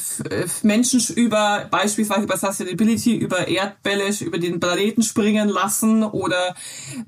Menschen 0.63 1.01
über 1.15 1.67
beispielsweise 1.71 2.27
bei 2.27 2.37
Sustainability 2.37 3.17
über 3.17 3.49
Erdbälle 3.49 4.15
über 4.21 4.39
den 4.39 4.61
Planeten 4.61 5.03
springen 5.03 5.49
lassen 5.49 6.03
oder 6.03 6.55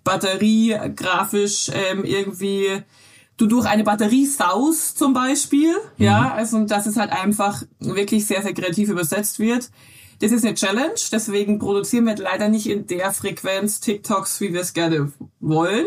Batterie 0.02 0.76
grafisch 0.96 1.70
ähm, 1.72 2.04
irgendwie 2.04 2.82
du 3.40 3.46
durch 3.46 3.66
eine 3.66 3.84
Batterie 3.84 4.26
saust 4.26 4.98
zum 4.98 5.12
Beispiel. 5.12 5.72
Mhm. 5.96 6.04
Ja, 6.04 6.32
also 6.34 6.64
dass 6.64 6.86
es 6.86 6.96
halt 6.96 7.10
einfach 7.12 7.62
wirklich 7.78 8.26
sehr, 8.26 8.42
sehr 8.42 8.54
kreativ 8.54 8.88
übersetzt 8.88 9.38
wird. 9.38 9.70
Das 10.20 10.32
ist 10.32 10.44
eine 10.44 10.54
Challenge, 10.54 11.00
deswegen 11.10 11.58
produzieren 11.58 12.04
wir 12.04 12.14
leider 12.16 12.48
nicht 12.48 12.68
in 12.68 12.86
der 12.86 13.10
Frequenz 13.12 13.80
TikToks, 13.80 14.40
wie 14.42 14.52
wir 14.52 14.60
es 14.60 14.74
gerne 14.74 15.10
wollen. 15.40 15.86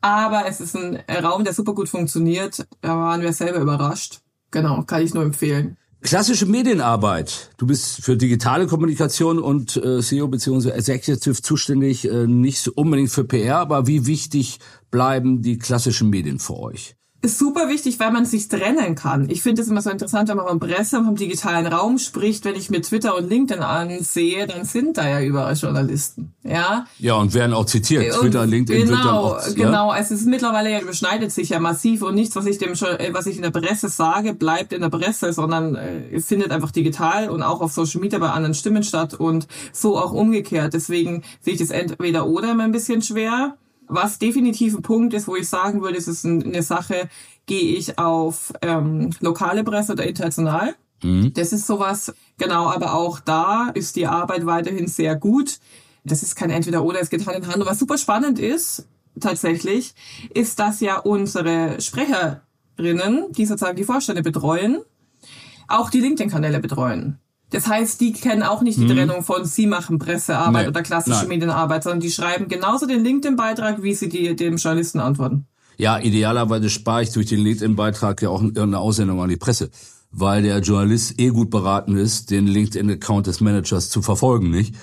Aber 0.00 0.46
es 0.46 0.60
ist 0.60 0.76
ein 0.76 1.02
Raum, 1.10 1.42
der 1.42 1.52
super 1.52 1.74
gut 1.74 1.88
funktioniert. 1.88 2.64
Da 2.80 2.96
waren 2.96 3.22
wir 3.22 3.32
selber 3.32 3.58
überrascht. 3.58 4.20
Genau, 4.52 4.82
kann 4.82 5.02
ich 5.02 5.14
nur 5.14 5.24
empfehlen. 5.24 5.76
Klassische 6.04 6.44
Medienarbeit. 6.44 7.50
Du 7.56 7.66
bist 7.66 8.04
für 8.04 8.18
digitale 8.18 8.66
Kommunikation 8.66 9.38
und 9.38 9.78
äh, 9.78 10.02
CEO 10.02 10.28
bzw. 10.28 10.68
Executive 10.68 11.40
zuständig, 11.40 12.06
äh, 12.06 12.26
nicht 12.26 12.68
unbedingt 12.68 13.08
für 13.08 13.24
PR, 13.24 13.56
aber 13.56 13.86
wie 13.86 14.04
wichtig 14.04 14.58
bleiben 14.90 15.40
die 15.40 15.56
klassischen 15.56 16.10
Medien 16.10 16.38
für 16.40 16.58
euch? 16.58 16.94
Ist 17.24 17.38
super 17.38 17.68
wichtig, 17.68 17.98
weil 17.98 18.12
man 18.12 18.26
sich 18.26 18.48
trennen 18.48 18.94
kann. 18.94 19.28
Ich 19.30 19.42
finde 19.42 19.62
es 19.62 19.68
immer 19.68 19.80
so 19.80 19.90
interessant, 19.90 20.28
wenn 20.28 20.36
man 20.36 20.46
vom 20.46 20.60
Presse 20.60 20.98
und 20.98 21.06
vom 21.06 21.16
digitalen 21.16 21.66
Raum 21.66 21.98
spricht. 21.98 22.44
Wenn 22.44 22.54
ich 22.54 22.70
mir 22.70 22.82
Twitter 22.82 23.16
und 23.16 23.28
LinkedIn 23.28 23.62
ansehe, 23.62 24.46
dann 24.46 24.64
sind 24.64 24.98
da 24.98 25.08
ja 25.08 25.20
überall 25.20 25.54
Journalisten. 25.54 26.34
Ja. 26.42 26.86
Ja, 26.98 27.14
und 27.14 27.32
werden 27.34 27.54
auch 27.54 27.64
zitiert. 27.64 28.14
Und 28.14 28.20
Twitter, 28.20 28.46
LinkedIn 28.46 28.86
genau, 28.86 28.90
wird 28.90 29.04
dann 29.04 29.14
auch, 29.14 29.46
ja? 29.46 29.54
Genau, 29.54 29.94
es 29.94 30.10
ist 30.10 30.26
mittlerweile 30.26 30.70
ja 30.70 30.80
überschneidet 30.80 31.32
sich 31.32 31.48
ja 31.48 31.60
massiv 31.60 32.02
und 32.02 32.14
nichts, 32.14 32.36
was 32.36 32.46
ich 32.46 32.58
dem 32.58 32.72
äh, 32.72 33.12
was 33.12 33.26
ich 33.26 33.36
in 33.36 33.42
der 33.42 33.50
Presse 33.50 33.88
sage, 33.88 34.34
bleibt 34.34 34.72
in 34.72 34.82
der 34.82 34.90
Presse, 34.90 35.32
sondern 35.32 35.76
äh, 35.76 36.20
findet 36.20 36.50
einfach 36.50 36.70
digital 36.70 37.30
und 37.30 37.42
auch 37.42 37.60
auf 37.60 37.72
Social 37.72 38.00
Media 38.00 38.18
bei 38.18 38.30
anderen 38.30 38.54
Stimmen 38.54 38.82
statt 38.82 39.14
und 39.14 39.48
so 39.72 39.98
auch 39.98 40.12
umgekehrt. 40.12 40.74
Deswegen 40.74 41.22
sehe 41.40 41.54
ich 41.54 41.60
das 41.60 41.70
entweder 41.70 42.26
oder 42.26 42.50
immer 42.50 42.64
ein 42.64 42.72
bisschen 42.72 43.02
schwer. 43.02 43.56
Was 43.86 44.18
definitiv 44.18 44.74
ein 44.76 44.82
Punkt 44.82 45.14
ist, 45.14 45.28
wo 45.28 45.36
ich 45.36 45.48
sagen 45.48 45.82
würde, 45.82 45.98
es 45.98 46.08
ist 46.08 46.24
eine 46.24 46.62
Sache, 46.62 47.08
gehe 47.46 47.76
ich 47.76 47.98
auf 47.98 48.52
ähm, 48.62 49.10
lokale 49.20 49.64
Presse 49.64 49.92
oder 49.92 50.06
international. 50.06 50.74
Mhm. 51.02 51.32
Das 51.34 51.52
ist 51.52 51.66
sowas, 51.66 52.14
genau, 52.38 52.68
aber 52.68 52.94
auch 52.94 53.20
da 53.20 53.70
ist 53.74 53.96
die 53.96 54.06
Arbeit 54.06 54.46
weiterhin 54.46 54.88
sehr 54.88 55.16
gut. 55.16 55.58
Das 56.04 56.22
ist 56.22 56.34
kein 56.34 56.50
Entweder-Oder, 56.50 57.00
es 57.00 57.10
geht 57.10 57.26
Hand 57.26 57.38
in 57.38 57.46
Hand. 57.46 57.56
Und 57.56 57.66
was 57.66 57.78
super 57.78 57.98
spannend 57.98 58.38
ist, 58.38 58.86
tatsächlich, 59.20 59.94
ist, 60.32 60.58
dass 60.58 60.80
ja 60.80 60.98
unsere 60.98 61.80
Sprecherinnen, 61.80 63.32
die 63.32 63.46
sozusagen 63.46 63.76
die 63.76 63.84
Vorstände 63.84 64.22
betreuen, 64.22 64.80
auch 65.68 65.90
die 65.90 66.00
LinkedIn-Kanäle 66.00 66.60
betreuen. 66.60 67.18
Das 67.54 67.68
heißt, 67.68 68.00
die 68.00 68.12
kennen 68.12 68.42
auch 68.42 68.62
nicht 68.62 68.78
die 68.78 68.88
hm. 68.88 68.96
Trennung 68.96 69.22
von 69.22 69.44
sie 69.44 69.68
machen 69.68 70.00
Pressearbeit 70.00 70.64
nee, 70.64 70.68
oder 70.70 70.82
klassische 70.82 71.20
nein. 71.20 71.28
Medienarbeit, 71.28 71.84
sondern 71.84 72.00
die 72.00 72.10
schreiben 72.10 72.48
genauso 72.48 72.86
den 72.86 73.04
LinkedIn-Beitrag, 73.04 73.80
wie 73.80 73.94
sie 73.94 74.08
die, 74.08 74.34
dem 74.34 74.56
Journalisten 74.56 74.98
antworten. 74.98 75.46
Ja, 75.76 76.00
idealerweise 76.00 76.68
spare 76.68 77.04
ich 77.04 77.12
durch 77.12 77.26
den 77.26 77.38
LinkedIn-Beitrag 77.40 78.22
ja 78.22 78.28
auch 78.30 78.42
eine 78.42 78.78
Aussendung 78.78 79.22
an 79.22 79.28
die 79.28 79.36
Presse, 79.36 79.70
weil 80.10 80.42
der 80.42 80.58
Journalist 80.58 81.20
eh 81.20 81.28
gut 81.28 81.50
beraten 81.50 81.96
ist, 81.96 82.32
den 82.32 82.48
LinkedIn-Account 82.48 83.28
des 83.28 83.40
Managers 83.40 83.88
zu 83.88 84.02
verfolgen, 84.02 84.50
nicht? 84.50 84.74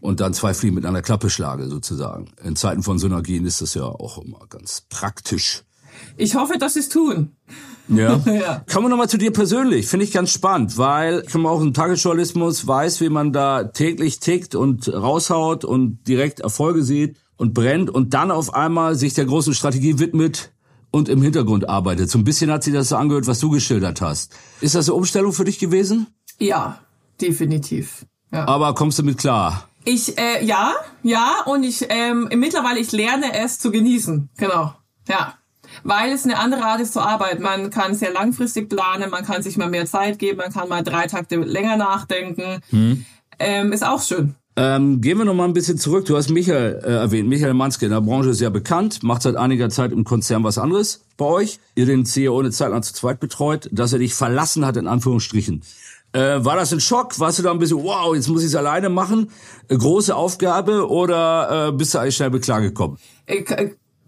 Und 0.00 0.18
dann 0.18 0.34
zwei 0.34 0.54
Fliegen 0.54 0.74
mit 0.74 0.86
einer 0.86 1.02
Klappe 1.02 1.30
schlage, 1.30 1.68
sozusagen. 1.68 2.32
In 2.42 2.56
Zeiten 2.56 2.82
von 2.82 2.98
Synergien 2.98 3.46
ist 3.46 3.62
das 3.62 3.74
ja 3.74 3.84
auch 3.84 4.18
immer 4.18 4.40
ganz 4.48 4.82
praktisch. 4.88 5.62
Ich 6.16 6.34
hoffe, 6.34 6.58
dass 6.58 6.74
sie 6.74 6.80
es 6.80 6.88
tun. 6.88 7.32
Ja. 7.88 8.20
ja. 8.26 8.64
Kommen 8.70 8.86
wir 8.86 8.90
nochmal 8.90 9.08
zu 9.08 9.18
dir 9.18 9.32
persönlich. 9.32 9.86
Finde 9.86 10.04
ich 10.04 10.12
ganz 10.12 10.30
spannend, 10.30 10.78
weil 10.78 11.24
ich 11.26 11.34
auch 11.34 11.60
im 11.60 11.72
Tagesjournalismus 11.72 12.66
weiß, 12.66 13.00
wie 13.00 13.08
man 13.08 13.32
da 13.32 13.64
täglich 13.64 14.20
tickt 14.20 14.54
und 14.54 14.92
raushaut 14.92 15.64
und 15.64 16.06
direkt 16.06 16.40
Erfolge 16.40 16.82
sieht 16.82 17.16
und 17.36 17.54
brennt 17.54 17.90
und 17.90 18.14
dann 18.14 18.30
auf 18.30 18.54
einmal 18.54 18.94
sich 18.94 19.14
der 19.14 19.24
großen 19.24 19.54
Strategie 19.54 19.98
widmet 19.98 20.52
und 20.90 21.08
im 21.08 21.22
Hintergrund 21.22 21.68
arbeitet. 21.68 22.10
So 22.10 22.18
ein 22.18 22.24
bisschen 22.24 22.50
hat 22.50 22.64
sich 22.64 22.74
das 22.74 22.90
so 22.90 22.96
angehört, 22.96 23.26
was 23.26 23.40
du 23.40 23.50
geschildert 23.50 24.00
hast. 24.00 24.34
Ist 24.60 24.74
das 24.74 24.88
eine 24.88 24.96
Umstellung 24.96 25.32
für 25.32 25.44
dich 25.44 25.58
gewesen? 25.58 26.08
Ja, 26.38 26.80
definitiv. 27.20 28.06
Ja. 28.32 28.46
Aber 28.46 28.74
kommst 28.74 28.98
du 28.98 29.02
mit 29.02 29.18
klar? 29.18 29.68
Ich, 29.84 30.18
äh, 30.18 30.44
ja, 30.44 30.74
ja, 31.02 31.42
und 31.46 31.62
ich, 31.62 31.86
ähm, 31.88 32.28
mittlerweile, 32.34 32.78
ich 32.78 32.92
lerne 32.92 33.32
es 33.34 33.58
zu 33.58 33.70
genießen. 33.70 34.28
Genau. 34.36 34.74
Ja 35.08 35.37
weil 35.84 36.12
es 36.12 36.24
eine 36.24 36.38
andere 36.38 36.64
Art 36.64 36.80
ist 36.80 36.92
zu 36.92 37.00
arbeiten. 37.00 37.42
Man 37.42 37.70
kann 37.70 37.94
sehr 37.94 38.12
langfristig 38.12 38.68
planen, 38.68 39.10
man 39.10 39.24
kann 39.24 39.42
sich 39.42 39.56
mal 39.56 39.70
mehr 39.70 39.86
Zeit 39.86 40.18
geben, 40.18 40.38
man 40.38 40.52
kann 40.52 40.68
mal 40.68 40.82
drei 40.82 41.06
Takte 41.06 41.36
länger 41.36 41.76
nachdenken. 41.76 42.60
Hm. 42.70 43.04
Ähm, 43.38 43.72
ist 43.72 43.86
auch 43.86 44.02
schön. 44.02 44.34
Ähm, 44.60 45.00
gehen 45.00 45.18
wir 45.18 45.24
noch 45.24 45.34
mal 45.34 45.44
ein 45.44 45.52
bisschen 45.52 45.78
zurück. 45.78 46.06
Du 46.06 46.16
hast 46.16 46.30
Michael 46.30 46.80
äh, 46.82 46.90
erwähnt. 46.94 47.28
Michael 47.28 47.54
Manske 47.54 47.84
in 47.84 47.92
der 47.92 48.00
Branche 48.00 48.30
ist 48.30 48.40
ja 48.40 48.50
bekannt, 48.50 49.04
macht 49.04 49.22
seit 49.22 49.36
einiger 49.36 49.70
Zeit 49.70 49.92
im 49.92 50.02
Konzern 50.02 50.42
was 50.42 50.58
anderes 50.58 51.04
bei 51.16 51.26
euch. 51.26 51.60
Ihr 51.76 51.86
den 51.86 52.04
CEO 52.04 52.40
eine 52.40 52.50
Zeit 52.50 52.70
lang 52.70 52.82
zu 52.82 52.92
zweit 52.92 53.20
betreut, 53.20 53.68
dass 53.70 53.92
er 53.92 54.00
dich 54.00 54.14
verlassen 54.14 54.66
hat, 54.66 54.76
in 54.76 54.88
Anführungsstrichen. 54.88 55.62
Äh, 56.12 56.44
war 56.44 56.56
das 56.56 56.72
ein 56.72 56.80
Schock? 56.80 57.20
Warst 57.20 57.38
du 57.38 57.44
da 57.44 57.52
ein 57.52 57.60
bisschen, 57.60 57.84
wow, 57.84 58.16
jetzt 58.16 58.26
muss 58.28 58.40
ich 58.40 58.48
es 58.48 58.56
alleine 58.56 58.88
machen? 58.88 59.30
Äh, 59.68 59.76
große 59.76 60.16
Aufgabe 60.16 60.88
oder 60.88 61.68
äh, 61.68 61.72
bist 61.72 61.94
du 61.94 61.98
eigentlich 61.98 62.16
schnell 62.16 62.30
beklargekommen? 62.30 62.98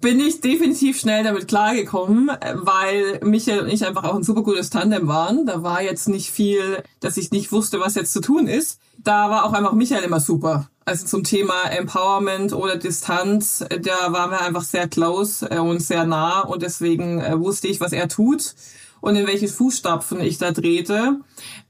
Bin 0.00 0.18
ich 0.18 0.40
definitiv 0.40 0.98
schnell 0.98 1.24
damit 1.24 1.46
klargekommen, 1.46 2.30
weil 2.54 3.20
Michael 3.22 3.60
und 3.60 3.68
ich 3.68 3.84
einfach 3.86 4.04
auch 4.04 4.14
ein 4.14 4.22
super 4.22 4.42
gutes 4.42 4.70
Tandem 4.70 5.08
waren. 5.08 5.44
Da 5.44 5.62
war 5.62 5.82
jetzt 5.82 6.08
nicht 6.08 6.30
viel, 6.30 6.82
dass 7.00 7.18
ich 7.18 7.32
nicht 7.32 7.52
wusste, 7.52 7.80
was 7.80 7.96
jetzt 7.96 8.14
zu 8.14 8.22
tun 8.22 8.46
ist. 8.46 8.80
Da 8.96 9.28
war 9.28 9.44
auch 9.44 9.52
einfach 9.52 9.72
Michael 9.72 10.02
immer 10.02 10.20
super. 10.20 10.70
Also 10.86 11.06
zum 11.06 11.22
Thema 11.22 11.64
Empowerment 11.70 12.54
oder 12.54 12.76
Distanz, 12.76 13.62
da 13.68 14.12
waren 14.12 14.30
wir 14.30 14.40
einfach 14.40 14.62
sehr 14.62 14.88
close 14.88 15.46
äh, 15.50 15.58
und 15.58 15.80
sehr 15.80 16.06
nah 16.06 16.40
und 16.40 16.62
deswegen 16.62 17.20
äh, 17.20 17.38
wusste 17.38 17.68
ich, 17.68 17.80
was 17.80 17.92
er 17.92 18.08
tut 18.08 18.54
und 19.02 19.16
in 19.16 19.26
welche 19.26 19.48
Fußstapfen 19.48 20.20
ich 20.20 20.38
da 20.38 20.50
drehte. 20.50 21.20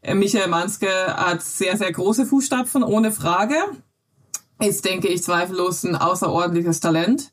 Äh, 0.03 0.15
Michael 0.15 0.49
Manske 0.49 0.89
hat 0.89 1.43
sehr, 1.43 1.77
sehr 1.77 1.91
große 1.91 2.27
Fußstapfen, 2.27 2.85
ohne 2.85 3.11
Frage. 3.11 3.57
Ist, 4.61 4.85
denke 4.85 5.09
ich, 5.09 5.23
zweifellos 5.25 5.83
ein 5.83 5.97
außerordentliches 5.97 6.79
Talent 6.79 7.33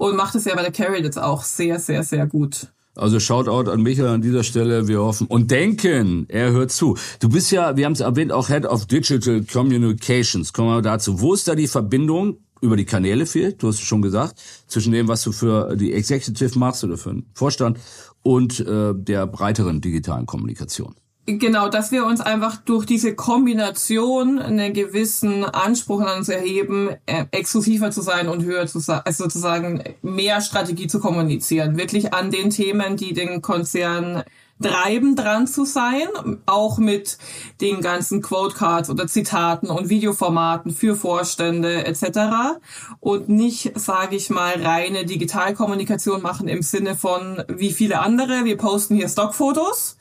und 0.00 0.16
macht 0.16 0.34
es 0.34 0.46
ja 0.46 0.54
bei 0.54 0.62
der 0.62 0.72
Carry 0.72 1.02
jetzt 1.02 1.18
auch 1.18 1.44
sehr, 1.44 1.78
sehr, 1.78 2.02
sehr 2.02 2.26
gut. 2.26 2.68
Also 2.96 3.20
Shoutout 3.20 3.70
an 3.70 3.82
Michael 3.82 4.08
an 4.08 4.22
dieser 4.22 4.44
Stelle. 4.44 4.88
Wir 4.88 5.00
hoffen 5.00 5.26
und 5.26 5.50
denken, 5.50 6.24
er 6.28 6.52
hört 6.52 6.72
zu. 6.72 6.96
Du 7.20 7.28
bist 7.28 7.52
ja, 7.52 7.76
wir 7.76 7.84
haben 7.84 7.92
es 7.92 8.00
erwähnt, 8.00 8.32
auch 8.32 8.48
Head 8.48 8.64
of 8.64 8.86
Digital 8.86 9.44
Communications. 9.44 10.54
Kommen 10.54 10.74
wir 10.74 10.80
dazu. 10.80 11.20
Wo 11.20 11.34
ist 11.34 11.46
da 11.46 11.54
die 11.54 11.68
Verbindung 11.68 12.38
über 12.62 12.76
die 12.76 12.86
Kanäle 12.86 13.26
fehlt, 13.26 13.62
du 13.62 13.68
hast 13.68 13.76
es 13.76 13.82
schon 13.82 14.00
gesagt, 14.00 14.40
zwischen 14.66 14.92
dem, 14.92 15.06
was 15.06 15.22
du 15.22 15.32
für 15.32 15.76
die 15.76 15.92
Executive 15.92 16.58
machst 16.58 16.82
oder 16.82 16.96
für 16.96 17.10
den 17.10 17.26
Vorstand 17.34 17.78
und 18.22 18.60
äh, 18.60 18.94
der 18.94 19.26
breiteren 19.26 19.82
digitalen 19.82 20.26
Kommunikation. 20.26 20.94
Genau, 21.38 21.68
dass 21.68 21.92
wir 21.92 22.06
uns 22.06 22.20
einfach 22.20 22.56
durch 22.56 22.86
diese 22.86 23.14
Kombination 23.14 24.40
einen 24.40 24.72
gewissen 24.72 25.44
Anspruch 25.44 26.00
an 26.00 26.18
uns 26.18 26.28
erheben, 26.28 26.90
äh, 27.06 27.26
exklusiver 27.30 27.90
zu 27.90 28.02
sein 28.02 28.28
und 28.28 28.42
höher 28.42 28.66
zu 28.66 28.80
sein, 28.80 29.00
also 29.04 29.24
sozusagen 29.24 29.82
mehr 30.02 30.40
Strategie 30.40 30.88
zu 30.88 30.98
kommunizieren. 30.98 31.76
Wirklich 31.76 32.12
an 32.14 32.30
den 32.30 32.50
Themen, 32.50 32.96
die 32.96 33.12
den 33.12 33.42
Konzern 33.42 34.24
treiben, 34.60 35.16
dran 35.16 35.46
zu 35.46 35.64
sein, 35.64 36.08
auch 36.46 36.78
mit 36.78 37.16
den 37.60 37.80
ganzen 37.80 38.22
Quotecards 38.22 38.90
oder 38.90 39.06
Zitaten 39.06 39.70
und 39.70 39.88
Videoformaten 39.88 40.72
für 40.72 40.96
Vorstände 40.96 41.86
etc. 41.86 42.58
Und 42.98 43.28
nicht, 43.28 43.78
sage 43.78 44.16
ich 44.16 44.30
mal, 44.30 44.60
reine 44.60 45.06
Digitalkommunikation 45.06 46.22
machen 46.22 46.48
im 46.48 46.62
Sinne 46.62 46.96
von 46.96 47.42
wie 47.48 47.72
viele 47.72 48.00
andere. 48.00 48.44
Wir 48.44 48.56
posten 48.56 48.96
hier 48.96 49.08
Stockfotos 49.08 49.96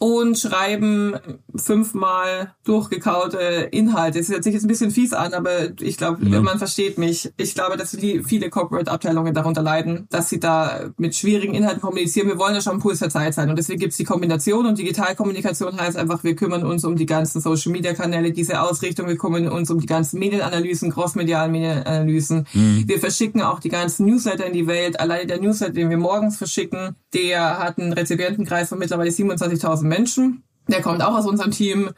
und 0.00 0.38
schreiben 0.38 1.14
fünfmal 1.54 2.54
durchgekaute 2.64 3.68
Inhalte. 3.70 4.18
Das 4.18 4.30
hört 4.30 4.42
sich 4.44 4.54
jetzt 4.54 4.64
ein 4.64 4.68
bisschen 4.68 4.90
fies 4.90 5.12
an, 5.12 5.34
aber 5.34 5.78
ich 5.78 5.98
glaube, 5.98 6.24
ja. 6.26 6.40
man 6.40 6.58
versteht 6.58 6.96
mich. 6.96 7.30
Ich 7.36 7.54
glaube, 7.54 7.76
dass 7.76 7.94
viele 7.94 8.48
Corporate-Abteilungen 8.48 9.34
darunter 9.34 9.62
leiden, 9.62 10.06
dass 10.08 10.30
sie 10.30 10.40
da 10.40 10.90
mit 10.96 11.14
schwierigen 11.14 11.52
Inhalten 11.52 11.82
kommunizieren. 11.82 12.28
Wir 12.28 12.38
wollen 12.38 12.54
ja 12.54 12.62
schon 12.62 12.78
Puls 12.78 13.00
der 13.00 13.10
Zeit 13.10 13.34
sein. 13.34 13.50
Und 13.50 13.56
deswegen 13.56 13.78
gibt's 13.78 13.98
die 13.98 14.04
Kombination. 14.04 14.64
Und 14.64 14.78
Digitalkommunikation 14.78 15.78
heißt 15.78 15.98
einfach, 15.98 16.24
wir 16.24 16.34
kümmern 16.34 16.64
uns 16.64 16.82
um 16.86 16.96
die 16.96 17.04
ganzen 17.04 17.42
Social-Media-Kanäle, 17.42 18.32
diese 18.32 18.62
Ausrichtung. 18.62 19.06
Wir 19.06 19.18
kümmern 19.18 19.48
uns 19.48 19.70
um 19.70 19.80
die 19.80 19.86
ganzen 19.86 20.18
Medienanalysen, 20.18 20.90
cross-medialen 20.92 21.52
Medienanalysen. 21.52 22.46
Mhm. 22.54 22.84
Wir 22.86 23.00
verschicken 23.00 23.42
auch 23.42 23.60
die 23.60 23.68
ganzen 23.68 24.06
Newsletter 24.06 24.46
in 24.46 24.54
die 24.54 24.66
Welt. 24.66 24.98
Alleine 24.98 25.26
der 25.26 25.42
Newsletter, 25.42 25.74
den 25.74 25.90
wir 25.90 25.98
morgens 25.98 26.38
verschicken, 26.38 26.96
der 27.12 27.58
hat 27.58 27.78
einen 27.78 27.92
Rezipientenkreis 27.92 28.70
von 28.70 28.78
mittlerweile 28.78 29.10
27.000 29.10 29.89
Menschen. 29.90 30.42
Der 30.68 30.80
kommt 30.80 31.02
auch 31.02 31.14
aus 31.14 31.26
unserem 31.26 31.50
Team. 31.50 31.90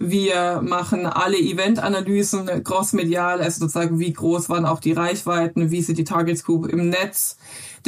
Wir 0.00 0.60
machen 0.62 1.06
alle 1.06 1.38
Event-Analysen 1.38 2.62
crossmedial, 2.62 3.40
also 3.40 3.60
sozusagen 3.60 3.98
wie 3.98 4.12
groß 4.12 4.48
waren 4.48 4.64
auch 4.64 4.78
die 4.78 4.92
Reichweiten, 4.92 5.72
wie 5.72 5.82
sind 5.82 5.98
die 5.98 6.04
Target 6.04 6.44
Group 6.44 6.68
im 6.68 6.88
Netz, 6.88 7.36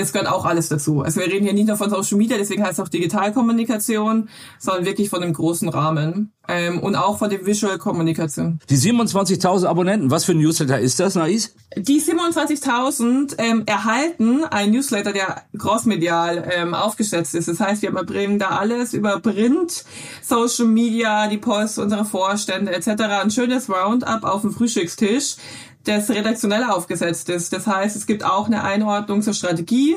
das 0.01 0.13
gehört 0.13 0.29
auch 0.29 0.45
alles 0.45 0.69
dazu. 0.69 1.03
Also 1.03 1.21
wir 1.21 1.27
reden 1.27 1.45
hier 1.45 1.55
nicht 1.55 1.69
nur 1.69 1.77
von 1.77 1.91
Social 1.91 2.19
Media, 2.19 2.37
deswegen 2.37 2.63
heißt 2.63 2.75
es 2.75 2.81
auch 2.81 2.89
Digitalkommunikation, 2.89 4.29
sondern 4.59 4.85
wirklich 4.85 5.11
von 5.11 5.21
dem 5.21 5.33
großen 5.33 5.69
Rahmen 5.69 6.33
ähm, 6.49 6.81
und 6.81 6.97
auch 6.97 7.19
von 7.19 7.31
der 7.31 7.47
Visual 7.47 7.79
Kommunikation. 7.79 8.59
Die 8.69 8.77
27.000 8.77 9.67
Abonnenten, 9.67 10.11
was 10.11 10.25
für 10.25 10.33
ein 10.33 10.39
Newsletter 10.39 10.79
ist 10.79 11.01
das, 11.01 11.15
Nais? 11.15 11.55
Die 11.77 12.01
27.000 12.01 13.35
ähm, 13.39 13.63
erhalten 13.67 14.45
ein 14.45 14.73
Newsletter, 14.73 15.13
der 15.13 15.43
crossmedial 15.57 16.51
ähm, 16.53 16.75
aufgesetzt 16.75 17.35
ist. 17.35 17.49
Das 17.49 17.61
heißt, 17.61 17.83
wir 17.83 17.93
bringen 17.93 18.39
da 18.39 18.49
alles 18.49 18.93
über 18.93 19.21
Print, 19.21 19.85
Social 20.23 20.67
Media, 20.67 21.29
die 21.29 21.39
Posts 21.39 21.79
unserer 21.79 22.05
Vorstände 22.05 22.73
etc. 22.73 23.03
Ein 23.23 23.31
schönes 23.31 23.69
Roundup 23.69 24.25
auf 24.25 24.43
dem 24.43 24.53
Frühstückstisch 24.53 25.37
das 25.85 26.11
redaktionell 26.11 26.65
aufgesetzt 26.65 27.29
ist. 27.31 27.53
Das 27.53 27.67
heißt, 27.67 27.97
es 27.97 28.07
gibt 28.07 28.25
auch 28.25 28.47
eine 28.47 28.63
Einordnung 28.63 29.23
zur 29.23 29.35
Strategie, 29.35 29.97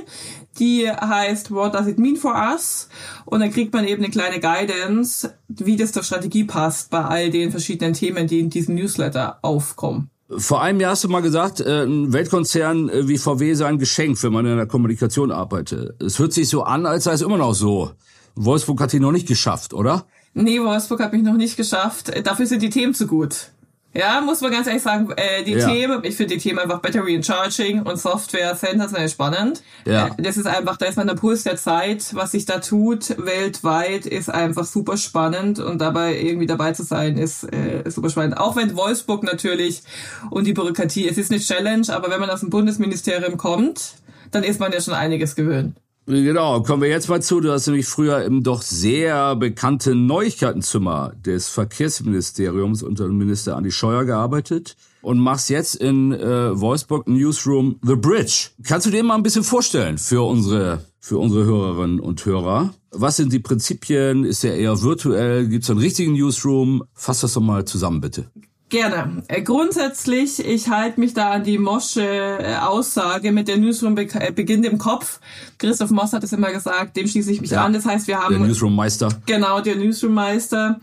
die 0.59 0.89
heißt 0.89 1.51
What 1.51 1.73
does 1.73 1.87
it 1.87 1.99
mean 1.99 2.15
for 2.15 2.35
us? 2.35 2.87
Und 3.25 3.41
dann 3.41 3.51
kriegt 3.51 3.73
man 3.73 3.85
eben 3.85 4.03
eine 4.03 4.11
kleine 4.11 4.39
Guidance, 4.39 5.33
wie 5.47 5.75
das 5.75 5.91
zur 5.91 6.03
Strategie 6.03 6.45
passt 6.45 6.89
bei 6.89 7.03
all 7.03 7.29
den 7.29 7.51
verschiedenen 7.51 7.93
Themen, 7.93 8.27
die 8.27 8.39
in 8.39 8.49
diesem 8.49 8.75
Newsletter 8.75 9.39
aufkommen. 9.41 10.09
Vor 10.29 10.61
einem 10.61 10.79
Jahr 10.79 10.91
hast 10.91 11.03
du 11.03 11.09
mal 11.09 11.21
gesagt, 11.21 11.59
äh, 11.59 11.83
ein 11.83 12.13
Weltkonzern 12.13 12.89
äh, 12.89 13.07
wie 13.07 13.17
VW 13.17 13.53
sei 13.53 13.67
ein 13.67 13.77
Geschenk, 13.77 14.21
wenn 14.23 14.33
man 14.33 14.45
in 14.45 14.57
der 14.57 14.65
Kommunikation 14.65 15.31
arbeitet. 15.31 16.01
Es 16.01 16.17
hört 16.17 16.33
sich 16.33 16.49
so 16.49 16.63
an, 16.63 16.85
als 16.85 17.03
sei 17.03 17.13
es 17.13 17.21
immer 17.21 17.37
noch 17.37 17.53
so. 17.53 17.91
Wolfsburg 18.35 18.81
hat 18.81 18.93
die 18.93 18.99
noch 18.99 19.11
nicht 19.11 19.27
geschafft, 19.27 19.73
oder? 19.73 20.05
Nee, 20.33 20.59
Wolfsburg 20.59 21.01
hat 21.01 21.13
mich 21.13 21.21
noch 21.21 21.35
nicht 21.35 21.57
geschafft. 21.57 22.11
Dafür 22.25 22.47
sind 22.47 22.63
die 22.63 22.71
Themen 22.71 22.95
zu 22.95 23.05
gut. 23.05 23.51
Ja, 23.95 24.21
muss 24.21 24.41
man 24.41 24.51
ganz 24.51 24.65
ehrlich 24.65 24.81
sagen, 24.81 25.09
äh, 25.15 25.43
die 25.43 25.53
ja. 25.53 25.67
Themen, 25.67 26.03
ich 26.03 26.15
finde 26.15 26.35
die 26.35 26.41
Themen 26.41 26.57
einfach 26.57 26.79
Battery 26.79 27.15
and 27.15 27.25
Charging 27.25 27.83
und 27.83 27.97
Software 27.97 28.55
sensationell 28.55 29.07
spannend. 29.07 29.61
Ja. 29.85 30.07
Äh, 30.07 30.21
das 30.21 30.37
ist 30.37 30.47
einfach, 30.47 30.77
da 30.77 30.87
ist 30.87 30.97
man 30.97 31.05
der 31.05 31.13
Puls 31.13 31.43
der 31.43 31.57
Zeit, 31.57 32.13
was 32.13 32.31
sich 32.31 32.45
da 32.45 32.59
tut, 32.59 33.15
weltweit, 33.23 34.07
ist 34.07 34.29
einfach 34.29 34.65
super 34.65 34.97
spannend 34.97 35.59
und 35.59 35.79
dabei 35.79 36.19
irgendwie 36.19 36.47
dabei 36.47 36.71
zu 36.71 36.83
sein, 36.83 37.17
ist 37.17 37.43
äh, 37.43 37.83
super 37.89 38.09
spannend. 38.09 38.37
Auch 38.37 38.55
wenn 38.55 38.75
Wolfsburg 38.75 39.21
natürlich 39.23 39.83
und 40.31 40.47
die 40.47 40.53
Bürokratie, 40.53 41.07
es 41.07 41.19
ist 41.19 41.31
eine 41.31 41.39
Challenge, 41.39 41.85
aber 41.89 42.09
wenn 42.09 42.19
man 42.19 42.31
aus 42.31 42.39
dem 42.39 42.49
Bundesministerium 42.49 43.37
kommt, 43.37 43.95
dann 44.31 44.43
ist 44.43 44.59
man 44.59 44.71
ja 44.71 44.81
schon 44.81 44.95
einiges 44.95 45.35
gewöhnt. 45.35 45.75
Genau, 46.05 46.61
kommen 46.63 46.81
wir 46.81 46.89
jetzt 46.89 47.07
mal 47.07 47.21
zu. 47.21 47.39
Du 47.39 47.51
hast 47.51 47.67
nämlich 47.67 47.85
früher 47.87 48.23
im 48.23 48.43
doch 48.43 48.61
sehr 48.61 49.37
bekannten 49.37 50.05
Neuigkeitenzimmer 50.05 51.13
des 51.25 51.47
Verkehrsministeriums 51.47 52.83
unter 52.83 53.05
dem 53.05 53.17
Minister 53.17 53.55
Andi 53.55 53.71
Scheuer 53.71 54.03
gearbeitet 54.03 54.75
und 55.01 55.17
machst 55.19 55.49
jetzt 55.49 55.75
in 55.75 56.11
äh, 56.11 56.59
Wolfsburg 56.59 57.07
Newsroom 57.07 57.79
The 57.83 57.95
Bridge. 57.95 58.49
Kannst 58.65 58.85
du 58.85 58.91
dir 58.91 59.01
mal 59.01 59.15
ein 59.15 59.23
bisschen 59.23 59.45
vorstellen 59.45 59.97
für 59.97 60.23
unsere 60.23 60.83
für 60.99 61.17
unsere 61.19 61.45
Hörerinnen 61.45 62.01
und 62.01 62.25
Hörer? 62.25 62.73
Was 62.91 63.15
sind 63.15 63.31
die 63.31 63.39
Prinzipien? 63.39 64.25
Ist 64.25 64.43
er 64.43 64.55
eher 64.55 64.81
virtuell? 64.81 65.47
Gibt 65.47 65.63
es 65.63 65.69
einen 65.69 65.79
richtigen 65.79 66.13
Newsroom? 66.13 66.83
Fass 66.93 67.21
das 67.21 67.33
doch 67.33 67.41
mal 67.41 67.63
zusammen, 67.63 68.01
bitte. 68.01 68.29
Gerne. 68.73 69.21
Äh, 69.27 69.43
grundsätzlich, 69.43 70.43
ich 70.43 70.67
halte 70.67 70.99
mich 70.99 71.13
da 71.13 71.29
an 71.29 71.43
die 71.43 71.59
Mosche 71.59 72.01
äh, 72.01 72.55
Aussage 72.55 73.31
mit 73.31 73.47
der 73.47 73.57
Newsroom 73.57 73.93
be 73.93 74.07
äh, 74.15 74.31
beginnt 74.31 74.65
im 74.65 74.79
Kopf. 74.79 75.19
Christoph 75.59 75.91
Moss 75.91 76.11
hat 76.11 76.23
es 76.23 76.33
immer 76.33 76.51
gesagt, 76.51 76.97
dem 76.97 77.07
schließe 77.07 77.31
ich 77.31 77.39
mich 77.39 77.51
ja, 77.51 77.63
an. 77.63 77.73
Das 77.73 77.85
heißt, 77.85 78.07
wir 78.07 78.19
haben... 78.19 78.33
Der 78.33 78.47
Newsroom 78.47 78.75
Meister. 78.75 79.09
Genau, 79.27 79.61
der 79.61 79.75
Newsroom 79.75 80.15
Meister 80.15 80.79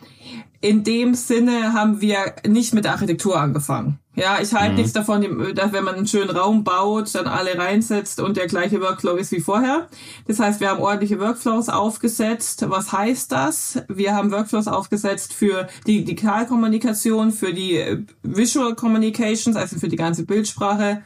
in 0.60 0.84
dem 0.84 1.14
Sinne 1.14 1.72
haben 1.72 2.00
wir 2.00 2.34
nicht 2.46 2.74
mit 2.74 2.84
der 2.84 2.92
Architektur 2.92 3.40
angefangen. 3.40 3.98
Ja, 4.14 4.38
ich 4.42 4.52
halte 4.52 4.72
mhm. 4.72 4.76
nichts 4.76 4.92
davon, 4.92 5.54
dass 5.54 5.72
wenn 5.72 5.84
man 5.84 5.94
einen 5.94 6.06
schönen 6.06 6.30
Raum 6.30 6.64
baut, 6.64 7.14
dann 7.14 7.26
alle 7.26 7.56
reinsetzt 7.56 8.20
und 8.20 8.36
der 8.36 8.48
gleiche 8.48 8.80
Workflow 8.80 9.16
ist 9.16 9.32
wie 9.32 9.40
vorher. 9.40 9.88
Das 10.26 10.40
heißt, 10.40 10.60
wir 10.60 10.68
haben 10.68 10.80
ordentliche 10.82 11.18
Workflows 11.18 11.70
aufgesetzt. 11.70 12.68
Was 12.68 12.92
heißt 12.92 13.32
das? 13.32 13.82
Wir 13.88 14.14
haben 14.14 14.32
Workflows 14.32 14.68
aufgesetzt 14.68 15.32
für 15.32 15.68
die 15.86 16.04
Digitalkommunikation, 16.04 17.30
für 17.30 17.54
die 17.54 18.04
Visual 18.22 18.74
Communications, 18.74 19.56
also 19.56 19.78
für 19.78 19.88
die 19.88 19.96
ganze 19.96 20.26
Bildsprache 20.26 21.02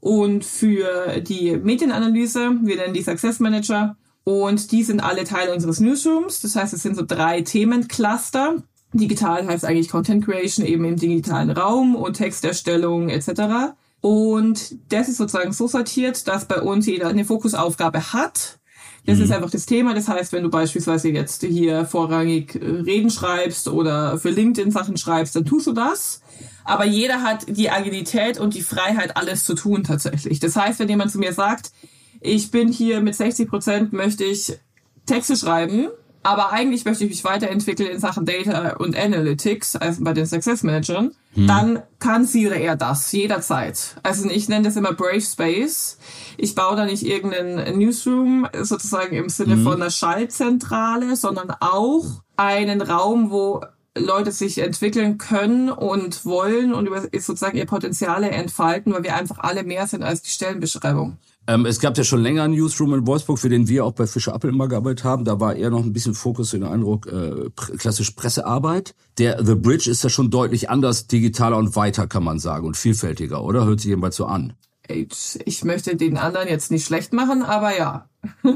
und 0.00 0.44
für 0.44 1.20
die 1.20 1.56
Medienanalyse. 1.56 2.52
Wir 2.62 2.76
nennen 2.76 2.94
die 2.94 3.02
Success 3.02 3.40
Manager. 3.40 3.96
Und 4.22 4.72
die 4.72 4.84
sind 4.84 5.00
alle 5.00 5.24
Teil 5.24 5.50
unseres 5.50 5.80
Newsrooms. 5.80 6.40
Das 6.40 6.56
heißt, 6.56 6.72
es 6.72 6.82
sind 6.82 6.96
so 6.96 7.04
drei 7.06 7.42
Themencluster 7.42 8.62
Digital 8.94 9.46
heißt 9.46 9.64
eigentlich 9.64 9.88
Content 9.88 10.24
Creation 10.24 10.64
eben 10.64 10.84
im 10.84 10.96
digitalen 10.96 11.50
Raum 11.50 11.96
und 11.96 12.14
Texterstellung 12.14 13.08
etc. 13.08 13.74
Und 14.00 14.76
das 14.90 15.08
ist 15.08 15.16
sozusagen 15.16 15.52
so 15.52 15.66
sortiert, 15.66 16.28
dass 16.28 16.46
bei 16.46 16.60
uns 16.60 16.86
jeder 16.86 17.08
eine 17.08 17.24
Fokusaufgabe 17.24 18.12
hat. 18.12 18.58
Das 19.06 19.18
mhm. 19.18 19.24
ist 19.24 19.32
einfach 19.32 19.50
das 19.50 19.66
Thema. 19.66 19.94
Das 19.94 20.08
heißt, 20.08 20.32
wenn 20.32 20.42
du 20.42 20.50
beispielsweise 20.50 21.08
jetzt 21.08 21.42
hier 21.42 21.84
vorrangig 21.84 22.54
äh, 22.54 22.64
Reden 22.64 23.10
schreibst 23.10 23.68
oder 23.68 24.18
für 24.18 24.30
LinkedIn 24.30 24.70
Sachen 24.70 24.96
schreibst, 24.96 25.36
dann 25.36 25.44
tust 25.44 25.66
du 25.66 25.72
das. 25.72 26.22
Aber 26.64 26.86
jeder 26.86 27.22
hat 27.22 27.46
die 27.48 27.70
Agilität 27.70 28.38
und 28.38 28.54
die 28.54 28.62
Freiheit, 28.62 29.16
alles 29.16 29.44
zu 29.44 29.54
tun 29.54 29.84
tatsächlich. 29.84 30.40
Das 30.40 30.56
heißt, 30.56 30.78
wenn 30.78 30.88
jemand 30.88 31.10
zu 31.10 31.18
mir 31.18 31.32
sagt, 31.32 31.72
ich 32.20 32.50
bin 32.50 32.68
hier 32.68 33.00
mit 33.00 33.14
60 33.14 33.48
Prozent, 33.48 33.92
möchte 33.92 34.24
ich 34.24 34.58
Texte 35.04 35.36
schreiben, 35.36 35.88
aber 36.24 36.52
eigentlich 36.52 36.86
möchte 36.86 37.04
ich 37.04 37.10
mich 37.10 37.22
weiterentwickeln 37.22 37.90
in 37.90 38.00
Sachen 38.00 38.24
Data 38.24 38.76
und 38.76 38.96
Analytics, 38.96 39.76
also 39.76 40.02
bei 40.02 40.14
den 40.14 40.24
Success 40.24 40.62
Managern, 40.62 41.12
hm. 41.34 41.46
dann 41.46 41.82
kann 41.98 42.24
sie 42.24 42.46
oder 42.46 42.56
er 42.56 42.76
das 42.76 43.12
jederzeit. 43.12 43.96
Also 44.02 44.28
ich 44.30 44.48
nenne 44.48 44.64
das 44.64 44.76
immer 44.76 44.94
Brave 44.94 45.20
Space. 45.20 45.98
Ich 46.38 46.54
baue 46.54 46.76
da 46.76 46.86
nicht 46.86 47.04
irgendeinen 47.04 47.78
Newsroom 47.78 48.48
sozusagen 48.62 49.14
im 49.14 49.28
Sinne 49.28 49.56
hm. 49.56 49.64
von 49.64 49.74
einer 49.74 49.90
Schaltzentrale, 49.90 51.14
sondern 51.14 51.50
auch 51.60 52.04
einen 52.36 52.80
Raum, 52.80 53.30
wo 53.30 53.60
Leute 53.96 54.32
sich 54.32 54.58
entwickeln 54.58 55.18
können 55.18 55.70
und 55.70 56.24
wollen 56.24 56.72
und 56.72 56.88
sozusagen 57.12 57.58
ihr 57.58 57.66
Potenziale 57.66 58.30
entfalten, 58.30 58.92
weil 58.94 59.04
wir 59.04 59.14
einfach 59.14 59.38
alle 59.38 59.62
mehr 59.62 59.86
sind 59.86 60.02
als 60.02 60.22
die 60.22 60.30
Stellenbeschreibung. 60.30 61.18
Ähm, 61.46 61.66
es 61.66 61.78
gab 61.78 61.96
ja 61.98 62.04
schon 62.04 62.22
länger 62.22 62.42
einen 62.42 62.54
Newsroom 62.54 62.94
in 62.94 63.06
Wolfsburg, 63.06 63.38
für 63.38 63.48
den 63.48 63.68
wir 63.68 63.84
auch 63.84 63.92
bei 63.92 64.06
Fischer 64.06 64.34
Appel 64.34 64.50
immer 64.50 64.68
gearbeitet 64.68 65.04
haben. 65.04 65.24
Da 65.24 65.40
war 65.40 65.54
eher 65.54 65.70
noch 65.70 65.84
ein 65.84 65.92
bisschen 65.92 66.14
Fokus 66.14 66.54
in 66.54 66.62
der 66.62 66.70
Eindruck, 66.70 67.06
äh, 67.06 67.50
klassisch 67.76 68.12
Pressearbeit. 68.12 68.94
Der 69.18 69.44
The 69.44 69.54
Bridge 69.54 69.90
ist 69.90 70.02
ja 70.02 70.10
schon 70.10 70.30
deutlich 70.30 70.70
anders, 70.70 71.06
digitaler 71.06 71.58
und 71.58 71.76
weiter, 71.76 72.06
kann 72.06 72.24
man 72.24 72.38
sagen, 72.38 72.66
und 72.66 72.76
vielfältiger, 72.76 73.44
oder? 73.44 73.66
Hört 73.66 73.80
sich 73.80 73.90
jedenfalls 73.90 74.16
so 74.16 74.26
an. 74.26 74.54
Ich 74.86 75.64
möchte 75.64 75.96
den 75.96 76.18
anderen 76.18 76.46
jetzt 76.48 76.70
nicht 76.70 76.84
schlecht 76.84 77.14
machen, 77.14 77.42
aber 77.42 77.76
ja. 77.76 78.08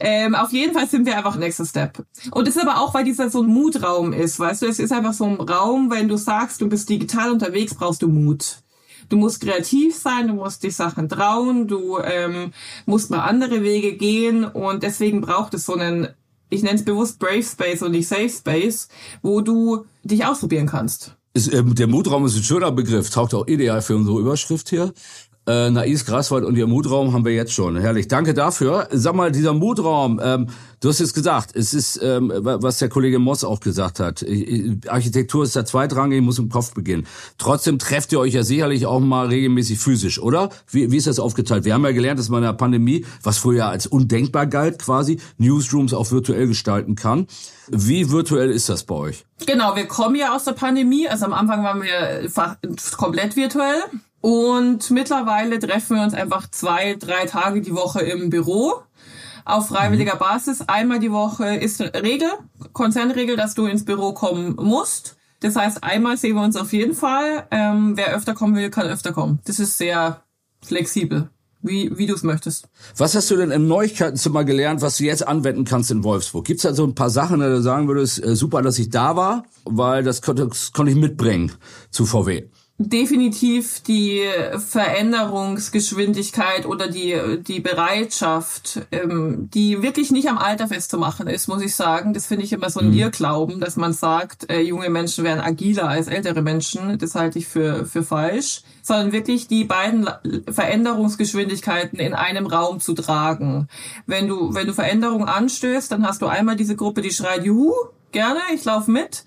ähm, 0.00 0.34
auf 0.36 0.52
jeden 0.52 0.74
Fall 0.74 0.88
sind 0.88 1.06
wir 1.06 1.16
einfach 1.16 1.36
nächster 1.36 1.64
Step. 1.64 2.04
Und 2.30 2.46
das 2.46 2.56
ist 2.56 2.62
aber 2.62 2.80
auch, 2.80 2.94
weil 2.94 3.04
dieser 3.04 3.30
so 3.30 3.42
ein 3.42 3.48
Mutraum 3.48 4.12
ist, 4.12 4.38
weißt 4.38 4.62
du, 4.62 4.66
es 4.66 4.78
ist 4.78 4.92
einfach 4.92 5.12
so 5.12 5.24
ein 5.24 5.40
Raum, 5.40 5.90
wenn 5.90 6.08
du 6.08 6.16
sagst, 6.16 6.60
du 6.60 6.68
bist 6.68 6.88
digital 6.88 7.32
unterwegs, 7.32 7.74
brauchst 7.74 8.02
du 8.02 8.08
Mut. 8.08 8.63
Du 9.08 9.16
musst 9.16 9.40
kreativ 9.40 9.96
sein, 9.96 10.28
du 10.28 10.34
musst 10.34 10.62
dich 10.62 10.76
Sachen 10.76 11.08
trauen, 11.08 11.68
du 11.68 11.98
ähm, 11.98 12.52
musst 12.86 13.10
mal 13.10 13.20
andere 13.20 13.62
Wege 13.62 13.96
gehen 13.96 14.44
und 14.44 14.82
deswegen 14.82 15.20
braucht 15.20 15.54
es 15.54 15.66
so 15.66 15.74
einen, 15.74 16.08
ich 16.50 16.62
nenne 16.62 16.76
es 16.76 16.84
bewusst 16.84 17.18
Brave 17.18 17.42
Space 17.42 17.82
und 17.82 17.92
nicht 17.92 18.08
Safe 18.08 18.28
Space, 18.28 18.88
wo 19.22 19.40
du 19.40 19.86
dich 20.02 20.24
ausprobieren 20.24 20.66
kannst. 20.66 21.16
Ist, 21.34 21.52
äh, 21.52 21.62
der 21.64 21.88
Mutraum 21.88 22.24
ist 22.26 22.36
ein 22.36 22.42
schöner 22.42 22.72
Begriff, 22.72 23.10
taucht 23.10 23.34
auch 23.34 23.46
ideal 23.46 23.82
für 23.82 23.96
unsere 23.96 24.20
Überschrift 24.20 24.70
hier. 24.70 24.92
Äh, 25.46 25.70
Nais 25.70 26.06
Graswald 26.06 26.42
und 26.44 26.56
ihr 26.56 26.66
Mutraum 26.66 27.12
haben 27.12 27.24
wir 27.26 27.34
jetzt 27.34 27.52
schon. 27.52 27.76
Herrlich, 27.76 28.08
danke 28.08 28.32
dafür. 28.32 28.88
Sag 28.90 29.14
mal, 29.14 29.30
dieser 29.30 29.52
Mutraum, 29.52 30.18
ähm, 30.22 30.48
du 30.80 30.88
hast 30.88 31.00
jetzt 31.00 31.12
gesagt, 31.12 31.54
es 31.54 31.74
ist, 31.74 32.00
ähm, 32.02 32.32
was 32.34 32.78
der 32.78 32.88
Kollege 32.88 33.18
Moss 33.18 33.44
auch 33.44 33.60
gesagt 33.60 34.00
hat, 34.00 34.24
Architektur 34.86 35.44
ist 35.44 35.54
da 35.54 35.66
zweitrangig, 35.66 36.22
muss 36.22 36.38
im 36.38 36.48
Kopf 36.48 36.72
beginnen. 36.72 37.06
Trotzdem 37.36 37.78
trefft 37.78 38.12
ihr 38.12 38.20
euch 38.20 38.32
ja 38.32 38.42
sicherlich 38.42 38.86
auch 38.86 39.00
mal 39.00 39.26
regelmäßig 39.26 39.78
physisch, 39.78 40.18
oder? 40.18 40.48
Wie, 40.70 40.90
wie 40.90 40.96
ist 40.96 41.06
das 41.06 41.18
aufgeteilt? 41.18 41.66
Wir 41.66 41.74
haben 41.74 41.84
ja 41.84 41.92
gelernt, 41.92 42.18
dass 42.18 42.30
man 42.30 42.42
in 42.42 42.48
der 42.48 42.54
Pandemie, 42.54 43.04
was 43.22 43.36
früher 43.36 43.66
als 43.66 43.86
undenkbar 43.86 44.46
galt 44.46 44.78
quasi, 44.78 45.20
Newsrooms 45.36 45.92
auch 45.92 46.10
virtuell 46.10 46.46
gestalten 46.46 46.94
kann. 46.94 47.26
Wie 47.68 48.10
virtuell 48.10 48.50
ist 48.50 48.70
das 48.70 48.84
bei 48.84 48.94
euch? 48.94 49.26
Genau, 49.46 49.76
wir 49.76 49.86
kommen 49.86 50.16
ja 50.16 50.34
aus 50.34 50.44
der 50.44 50.52
Pandemie. 50.52 51.06
Also 51.06 51.26
am 51.26 51.34
Anfang 51.34 51.62
waren 51.62 51.82
wir 51.82 52.30
komplett 52.96 53.36
virtuell. 53.36 53.82
Und 54.24 54.90
mittlerweile 54.90 55.58
treffen 55.58 55.96
wir 55.96 56.02
uns 56.02 56.14
einfach 56.14 56.50
zwei, 56.50 56.94
drei 56.94 57.26
Tage 57.26 57.60
die 57.60 57.74
Woche 57.74 58.00
im 58.00 58.30
Büro 58.30 58.72
auf 59.44 59.68
freiwilliger 59.68 60.14
mhm. 60.14 60.18
Basis. 60.18 60.62
Einmal 60.62 60.98
die 60.98 61.12
Woche 61.12 61.56
ist 61.56 61.82
Regel, 61.82 62.30
Konzernregel, 62.72 63.36
dass 63.36 63.54
du 63.54 63.66
ins 63.66 63.84
Büro 63.84 64.14
kommen 64.14 64.56
musst. 64.56 65.16
Das 65.40 65.56
heißt, 65.56 65.84
einmal 65.84 66.16
sehen 66.16 66.36
wir 66.36 66.42
uns 66.42 66.56
auf 66.56 66.72
jeden 66.72 66.94
Fall. 66.94 67.46
Ähm, 67.50 67.98
wer 67.98 68.16
öfter 68.16 68.32
kommen 68.32 68.56
will, 68.56 68.70
kann 68.70 68.86
öfter 68.86 69.12
kommen. 69.12 69.40
Das 69.44 69.58
ist 69.58 69.76
sehr 69.76 70.22
flexibel, 70.62 71.28
wie, 71.60 71.92
wie 71.94 72.06
du 72.06 72.14
es 72.14 72.22
möchtest. 72.22 72.70
Was 72.96 73.14
hast 73.14 73.30
du 73.30 73.36
denn 73.36 73.50
im 73.50 73.68
Neuigkeitenzimmer 73.68 74.44
gelernt, 74.44 74.80
was 74.80 74.96
du 74.96 75.04
jetzt 75.04 75.28
anwenden 75.28 75.66
kannst 75.66 75.90
in 75.90 76.02
Wolfsburg? 76.02 76.46
Gibt 76.46 76.60
es 76.60 76.62
da 76.62 76.72
so 76.72 76.86
ein 76.86 76.94
paar 76.94 77.10
Sachen, 77.10 77.40
da 77.40 77.48
du 77.48 77.60
sagen 77.60 77.88
würdest, 77.88 78.24
äh, 78.24 78.34
super, 78.34 78.62
dass 78.62 78.78
ich 78.78 78.88
da 78.88 79.16
war, 79.16 79.44
weil 79.66 80.02
das 80.02 80.22
konnte, 80.22 80.48
das 80.48 80.72
konnte 80.72 80.92
ich 80.92 80.96
mitbringen 80.96 81.52
zu 81.90 82.06
VW? 82.06 82.44
Definitiv 82.76 83.82
die 83.82 84.20
Veränderungsgeschwindigkeit 84.58 86.66
oder 86.66 86.88
die, 86.88 87.38
die 87.40 87.60
Bereitschaft, 87.60 88.80
ähm, 88.90 89.48
die 89.54 89.80
wirklich 89.80 90.10
nicht 90.10 90.28
am 90.28 90.38
Alter 90.38 90.66
festzumachen 90.66 91.28
ist, 91.28 91.46
muss 91.46 91.62
ich 91.62 91.76
sagen. 91.76 92.14
Das 92.14 92.26
finde 92.26 92.44
ich 92.44 92.52
immer 92.52 92.70
so 92.70 92.80
ein 92.80 92.88
mhm. 92.88 92.98
Irrglauben, 92.98 93.60
dass 93.60 93.76
man 93.76 93.92
sagt, 93.92 94.50
äh, 94.50 94.58
junge 94.60 94.90
Menschen 94.90 95.22
wären 95.22 95.38
agiler 95.38 95.88
als 95.88 96.08
ältere 96.08 96.42
Menschen. 96.42 96.98
Das 96.98 97.14
halte 97.14 97.38
ich 97.38 97.46
für, 97.46 97.86
für 97.86 98.02
falsch. 98.02 98.62
Sondern 98.82 99.12
wirklich 99.12 99.46
die 99.46 99.62
beiden 99.64 100.08
Veränderungsgeschwindigkeiten 100.50 102.00
in 102.00 102.12
einem 102.12 102.46
Raum 102.46 102.80
zu 102.80 102.94
tragen. 102.94 103.68
Wenn 104.06 104.26
du, 104.26 104.52
wenn 104.52 104.66
du 104.66 104.74
Veränderungen 104.74 105.28
anstößt, 105.28 105.92
dann 105.92 106.04
hast 106.04 106.22
du 106.22 106.26
einmal 106.26 106.56
diese 106.56 106.74
Gruppe, 106.74 107.02
die 107.02 107.12
schreit, 107.12 107.44
juhu, 107.44 107.72
gerne, 108.10 108.40
ich 108.52 108.64
laufe 108.64 108.90
mit. 108.90 109.24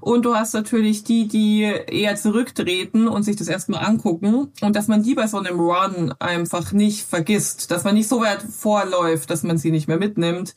Und 0.00 0.24
du 0.24 0.34
hast 0.34 0.54
natürlich 0.54 1.04
die, 1.04 1.28
die 1.28 1.62
eher 1.62 2.16
zurücktreten 2.16 3.08
und 3.08 3.22
sich 3.22 3.36
das 3.36 3.48
erstmal 3.48 3.84
angucken. 3.84 4.52
Und 4.60 4.76
dass 4.76 4.88
man 4.88 5.02
die 5.02 5.14
bei 5.14 5.26
so 5.26 5.38
einem 5.38 5.58
Run 5.58 6.14
einfach 6.18 6.72
nicht 6.72 7.06
vergisst. 7.06 7.70
Dass 7.70 7.84
man 7.84 7.94
nicht 7.94 8.08
so 8.08 8.20
weit 8.20 8.42
vorläuft, 8.42 9.30
dass 9.30 9.42
man 9.42 9.58
sie 9.58 9.70
nicht 9.70 9.88
mehr 9.88 9.98
mitnimmt. 9.98 10.54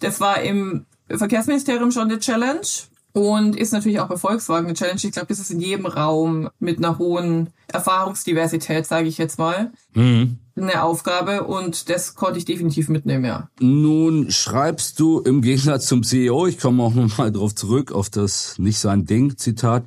Das 0.00 0.20
war 0.20 0.40
im 0.42 0.86
Verkehrsministerium 1.08 1.90
schon 1.90 2.10
eine 2.10 2.18
Challenge. 2.18 2.66
Und 3.12 3.54
ist 3.54 3.72
natürlich 3.72 4.00
auch 4.00 4.08
bei 4.08 4.16
Volkswagen 4.16 4.66
eine 4.66 4.74
Challenge. 4.74 5.00
Ich 5.02 5.12
glaube, 5.12 5.28
das 5.28 5.38
ist 5.38 5.52
in 5.52 5.60
jedem 5.60 5.86
Raum 5.86 6.50
mit 6.58 6.78
einer 6.78 6.98
hohen 6.98 7.50
Erfahrungsdiversität, 7.68 8.86
sage 8.86 9.06
ich 9.06 9.18
jetzt 9.18 9.38
mal, 9.38 9.70
mhm. 9.94 10.38
Eine 10.56 10.82
Aufgabe. 10.82 11.44
Und 11.44 11.88
das 11.88 12.14
konnte 12.14 12.38
ich 12.38 12.44
definitiv 12.44 12.88
mitnehmen, 12.88 13.24
ja. 13.24 13.48
Nun 13.60 14.30
schreibst 14.30 15.00
du 15.00 15.20
im 15.20 15.42
Gegensatz 15.42 15.86
zum 15.86 16.02
CEO, 16.02 16.46
ich 16.46 16.58
komme 16.58 16.82
auch 16.82 16.94
nochmal 16.94 17.32
drauf 17.32 17.54
zurück, 17.54 17.92
auf 17.92 18.10
das 18.10 18.58
nicht 18.58 18.78
sein 18.78 19.04
Ding, 19.04 19.36
Zitat, 19.36 19.84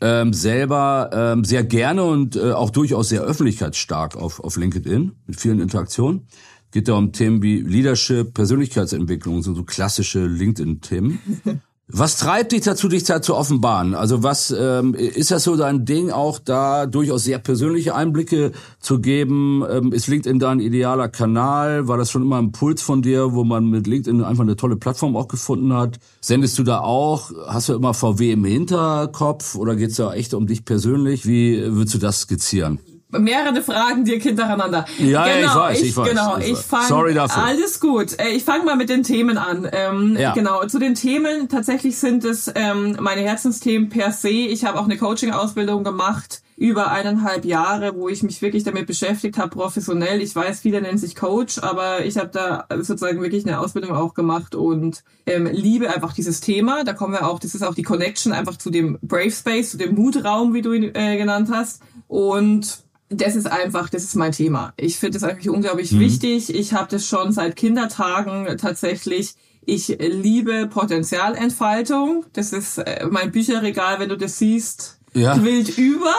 ähm, 0.00 0.32
selber 0.32 1.10
ähm, 1.12 1.44
sehr 1.44 1.64
gerne 1.64 2.04
und 2.04 2.36
äh, 2.36 2.52
auch 2.52 2.70
durchaus 2.70 3.08
sehr 3.08 3.22
öffentlichkeitsstark 3.22 4.16
auf, 4.16 4.40
auf 4.40 4.56
LinkedIn 4.56 5.12
mit 5.26 5.40
vielen 5.40 5.60
Interaktionen. 5.60 6.26
Geht 6.70 6.88
da 6.88 6.94
um 6.94 7.12
Themen 7.12 7.42
wie 7.42 7.60
Leadership, 7.60 8.34
Persönlichkeitsentwicklung, 8.34 9.42
so, 9.42 9.54
so 9.54 9.64
klassische 9.64 10.26
LinkedIn-Themen. 10.26 11.18
Was 11.90 12.18
treibt 12.18 12.52
dich 12.52 12.60
dazu, 12.60 12.86
dich 12.88 13.04
da 13.04 13.22
zu 13.22 13.34
offenbaren? 13.34 13.94
Also 13.94 14.22
was 14.22 14.50
ähm, 14.50 14.92
ist 14.94 15.30
das 15.30 15.44
so 15.44 15.56
dein 15.56 15.86
Ding, 15.86 16.10
auch 16.10 16.38
da 16.38 16.84
durchaus 16.84 17.24
sehr 17.24 17.38
persönliche 17.38 17.94
Einblicke 17.94 18.52
zu 18.78 19.00
geben? 19.00 19.64
Ähm, 19.70 19.92
ist 19.94 20.06
LinkedIn 20.06 20.38
da 20.38 20.50
ein 20.50 20.60
idealer 20.60 21.08
Kanal? 21.08 21.88
War 21.88 21.96
das 21.96 22.10
schon 22.10 22.20
immer 22.20 22.36
ein 22.36 22.48
Impuls 22.48 22.82
von 22.82 23.00
dir, 23.00 23.32
wo 23.32 23.42
man 23.42 23.70
mit 23.70 23.86
LinkedIn 23.86 24.22
einfach 24.22 24.42
eine 24.42 24.56
tolle 24.56 24.76
Plattform 24.76 25.16
auch 25.16 25.28
gefunden 25.28 25.72
hat? 25.72 25.98
Sendest 26.20 26.58
du 26.58 26.62
da 26.62 26.80
auch? 26.80 27.30
Hast 27.46 27.70
du 27.70 27.74
immer 27.74 27.94
VW 27.94 28.32
im 28.32 28.44
Hinterkopf 28.44 29.54
oder 29.54 29.74
geht's 29.74 29.96
da 29.96 30.12
echt 30.12 30.34
um 30.34 30.46
dich 30.46 30.66
persönlich? 30.66 31.26
Wie 31.26 31.74
würdest 31.74 31.94
du 31.94 31.98
das 31.98 32.20
skizzieren? 32.20 32.80
Mehrere 33.10 33.62
Fragen 33.62 34.04
dir 34.04 34.18
hintereinander. 34.18 34.84
Ja, 34.98 35.24
genau, 35.24 35.26
ja, 35.26 35.30
ich 35.34 35.40
genau, 35.40 35.56
weiß, 35.56 35.80
ich, 35.80 35.88
ich 35.88 35.96
weiß. 35.96 36.08
Genau, 36.08 36.38
ich, 36.38 36.52
ich 36.52 36.58
fange. 36.58 36.86
Sorry 36.86 37.14
dafür. 37.14 37.44
Alles 37.44 37.80
gut. 37.80 38.16
Ich 38.34 38.44
fange 38.44 38.64
mal 38.64 38.76
mit 38.76 38.88
den 38.88 39.02
Themen 39.02 39.38
an. 39.38 39.68
Ähm, 39.72 40.16
ja. 40.18 40.32
Genau, 40.32 40.64
zu 40.66 40.78
den 40.78 40.94
Themen 40.94 41.48
tatsächlich 41.48 41.98
sind 41.98 42.24
es 42.24 42.50
ähm, 42.54 42.96
meine 43.00 43.22
Herzensthemen 43.22 43.88
per 43.88 44.12
se. 44.12 44.28
Ich 44.28 44.64
habe 44.64 44.78
auch 44.78 44.84
eine 44.84 44.96
Coaching-Ausbildung 44.96 45.84
gemacht 45.84 46.42
über 46.58 46.90
eineinhalb 46.90 47.44
Jahre, 47.44 47.94
wo 47.94 48.08
ich 48.08 48.24
mich 48.24 48.42
wirklich 48.42 48.64
damit 48.64 48.88
beschäftigt 48.88 49.38
habe, 49.38 49.50
professionell. 49.50 50.20
Ich 50.20 50.34
weiß, 50.34 50.60
viele 50.60 50.82
nennen 50.82 50.98
sich 50.98 51.14
Coach, 51.14 51.58
aber 51.58 52.04
ich 52.04 52.18
habe 52.18 52.30
da 52.32 52.66
sozusagen 52.82 53.22
wirklich 53.22 53.46
eine 53.46 53.60
Ausbildung 53.60 53.92
auch 53.92 54.12
gemacht 54.12 54.56
und 54.56 55.04
ähm, 55.24 55.46
liebe 55.46 55.94
einfach 55.94 56.12
dieses 56.12 56.40
Thema. 56.40 56.82
Da 56.82 56.94
kommen 56.94 57.12
wir 57.12 57.28
auch, 57.28 57.38
das 57.38 57.54
ist 57.54 57.62
auch 57.62 57.76
die 57.76 57.84
Connection 57.84 58.32
einfach 58.32 58.56
zu 58.56 58.70
dem 58.70 58.98
Brave 59.02 59.30
Space, 59.30 59.70
zu 59.70 59.76
dem 59.78 59.94
Mutraum, 59.94 60.52
wie 60.52 60.62
du 60.62 60.72
ihn 60.72 60.92
äh, 60.94 61.16
genannt 61.16 61.48
hast. 61.52 61.80
Und 62.08 62.82
das 63.10 63.36
ist 63.36 63.50
einfach, 63.50 63.88
das 63.88 64.04
ist 64.04 64.16
mein 64.16 64.32
Thema. 64.32 64.72
Ich 64.76 64.98
finde 64.98 65.18
das 65.18 65.28
eigentlich 65.28 65.48
unglaublich 65.48 65.92
mhm. 65.92 66.00
wichtig. 66.00 66.54
Ich 66.54 66.74
habe 66.74 66.88
das 66.90 67.06
schon 67.06 67.32
seit 67.32 67.56
Kindertagen 67.56 68.56
tatsächlich. 68.58 69.34
Ich 69.64 69.88
liebe 69.98 70.66
Potenzialentfaltung. 70.66 72.24
Das 72.32 72.52
ist 72.52 72.78
äh, 72.78 73.06
mein 73.10 73.32
Bücherregal, 73.32 73.98
wenn 74.00 74.08
du 74.08 74.16
das 74.16 74.38
siehst, 74.38 74.98
ja. 75.14 75.36
quillt 75.36 75.76
über. 75.76 76.14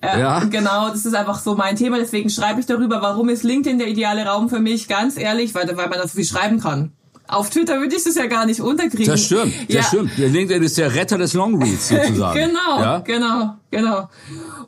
Äh, 0.00 0.20
ja. 0.20 0.44
Genau, 0.44 0.88
das 0.88 1.06
ist 1.06 1.14
einfach 1.14 1.38
so 1.38 1.54
mein 1.54 1.76
Thema. 1.76 1.98
Deswegen 1.98 2.30
schreibe 2.30 2.60
ich 2.60 2.66
darüber, 2.66 3.00
warum 3.02 3.28
ist 3.28 3.44
LinkedIn 3.44 3.78
der 3.78 3.88
ideale 3.88 4.26
Raum 4.26 4.48
für 4.48 4.60
mich? 4.60 4.88
Ganz 4.88 5.16
ehrlich, 5.16 5.54
weil, 5.54 5.68
weil 5.76 5.88
man 5.88 5.98
da 5.98 6.02
so 6.02 6.16
viel 6.16 6.24
schreiben 6.24 6.60
kann. 6.60 6.92
Auf 7.32 7.48
Twitter 7.48 7.80
würde 7.80 7.96
ich 7.96 8.04
das 8.04 8.14
ja 8.14 8.26
gar 8.26 8.44
nicht 8.44 8.60
unterkriegen. 8.60 9.06
Das 9.06 9.24
stimmt, 9.24 9.54
das 9.68 9.74
ja. 9.74 9.82
stimmt. 9.82 10.10
Der 10.18 10.28
LinkedIn 10.28 10.62
ist 10.62 10.76
der 10.76 10.94
Retter 10.94 11.16
des 11.16 11.32
Longreads 11.32 11.88
sozusagen. 11.88 12.38
genau, 12.46 12.78
ja? 12.78 12.98
genau, 12.98 13.56
genau. 13.70 14.10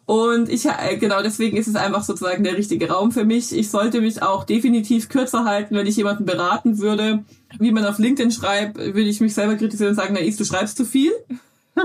Und 0.06 0.48
ich, 0.48 0.64
äh, 0.64 0.96
genau 0.96 1.22
deswegen 1.22 1.58
ist 1.58 1.66
es 1.66 1.76
einfach 1.76 2.02
sozusagen 2.02 2.42
der 2.42 2.56
richtige 2.56 2.88
Raum 2.88 3.12
für 3.12 3.26
mich. 3.26 3.54
Ich 3.54 3.70
sollte 3.70 4.00
mich 4.00 4.22
auch 4.22 4.44
definitiv 4.44 5.10
kürzer 5.10 5.44
halten, 5.44 5.74
wenn 5.76 5.86
ich 5.86 5.96
jemanden 5.96 6.24
beraten 6.24 6.78
würde. 6.78 7.22
Wie 7.58 7.70
man 7.70 7.84
auf 7.84 7.98
LinkedIn 7.98 8.30
schreibt, 8.30 8.78
würde 8.78 9.02
ich 9.02 9.20
mich 9.20 9.34
selber 9.34 9.56
kritisieren 9.56 9.90
und 9.90 9.96
sagen, 9.96 10.14
na 10.14 10.20
Is, 10.20 10.38
du 10.38 10.44
schreibst 10.44 10.78
zu 10.78 10.86
viel. 10.86 11.12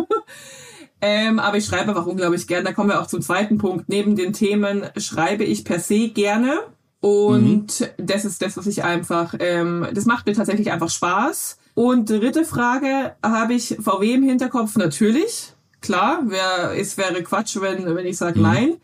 ähm, 1.02 1.40
aber 1.40 1.58
ich 1.58 1.66
schreibe 1.66 1.90
einfach 1.90 2.06
unglaublich 2.06 2.48
gern. 2.48 2.64
Da 2.64 2.72
kommen 2.72 2.90
wir 2.90 3.02
auch 3.02 3.08
zum 3.08 3.22
zweiten 3.22 3.58
Punkt. 3.58 3.90
Neben 3.90 4.16
den 4.16 4.32
Themen 4.32 4.84
schreibe 4.96 5.44
ich 5.44 5.66
per 5.66 5.82
se 5.82 6.08
gerne. 6.08 6.62
Und 7.02 7.80
mhm. 7.80 7.86
das 7.98 8.26
ist 8.26 8.42
das, 8.42 8.58
was 8.58 8.68
ich 8.68 8.84
einfach, 8.84 9.36
ähm, 9.40 9.88
das 9.94 10.06
macht 10.06 10.26
mir 10.26 10.34
tatsächlich 10.34 10.72
einfach 10.72 10.90
Spaß. 10.90 11.58
Und 11.74 12.10
dritte 12.10 12.44
Frage, 12.44 13.16
habe 13.24 13.54
ich 13.54 13.78
VW 13.80 14.16
im 14.16 14.24
Hinterkopf? 14.24 14.76
Natürlich. 14.76 15.54
Klar, 15.82 16.30
wär, 16.30 16.74
es 16.78 16.98
wäre 16.98 17.24
Quatsch, 17.24 17.58
wenn, 17.62 17.96
wenn 17.96 18.06
ich 18.06 18.18
sage 18.18 18.40
mhm. 18.40 18.46
nein. 18.46 18.76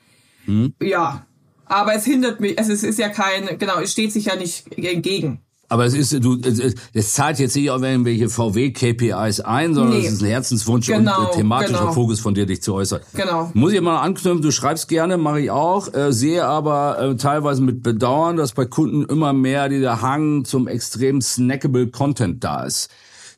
Mhm. 0.45 0.73
Ja, 0.82 1.25
aber 1.65 1.95
es 1.95 2.06
hindert 2.06 2.39
mich, 2.39 2.58
also 2.58 2.71
es 2.71 2.84
ist 2.84 2.99
ja 2.99 3.10
kein, 3.10 3.58
genau, 3.58 3.80
es 3.80 3.91
steht 3.91 4.13
sich 4.13 4.25
ja 4.25 4.36
nicht 4.36 4.78
entgegen. 4.78 5.41
Aber 5.67 5.86
es 5.86 5.95
ist, 5.95 6.23
du, 6.23 6.39
es 6.93 7.13
zahlt 7.13 7.39
jetzt 7.39 7.56
nicht 7.56 7.71
auf 7.71 7.82
irgendwelche 7.82 8.30
VW-KPIs 8.30 9.41
ein, 9.41 9.73
sondern 9.73 9.97
nee. 9.97 10.06
es 10.06 10.13
ist 10.13 10.21
ein 10.21 10.28
Herzenswunsch 10.28 10.88
genau, 10.88 11.25
und 11.25 11.32
thematischer 11.32 11.80
genau. 11.80 11.91
Fokus 11.91 12.19
von 12.19 12.36
dir, 12.36 12.45
dich 12.45 12.62
zu 12.62 12.75
äußern. 12.75 13.01
Genau. 13.15 13.49
Muss 13.56 13.73
ich 13.73 13.82
mal 13.82 13.99
anknüpfen, 13.99 14.41
du 14.43 14.51
schreibst 14.51 14.88
gerne, 14.88 15.17
mache 15.17 15.41
ich 15.41 15.51
auch, 15.51 15.91
äh, 15.93 16.13
sehe 16.13 16.45
aber 16.45 16.99
äh, 16.99 17.15
teilweise 17.15 17.63
mit 17.63 17.82
Bedauern, 17.82 18.38
dass 18.38 18.54
bei 18.54 18.65
Kunden 18.65 19.06
immer 19.06 19.34
mehr 19.34 19.67
dieser 19.67 20.01
Hang 20.01 20.45
zum 20.45 20.67
extrem 20.67 21.21
snackable 21.21 21.88
Content 21.88 22.43
da 22.43 22.63
ist. 22.63 22.91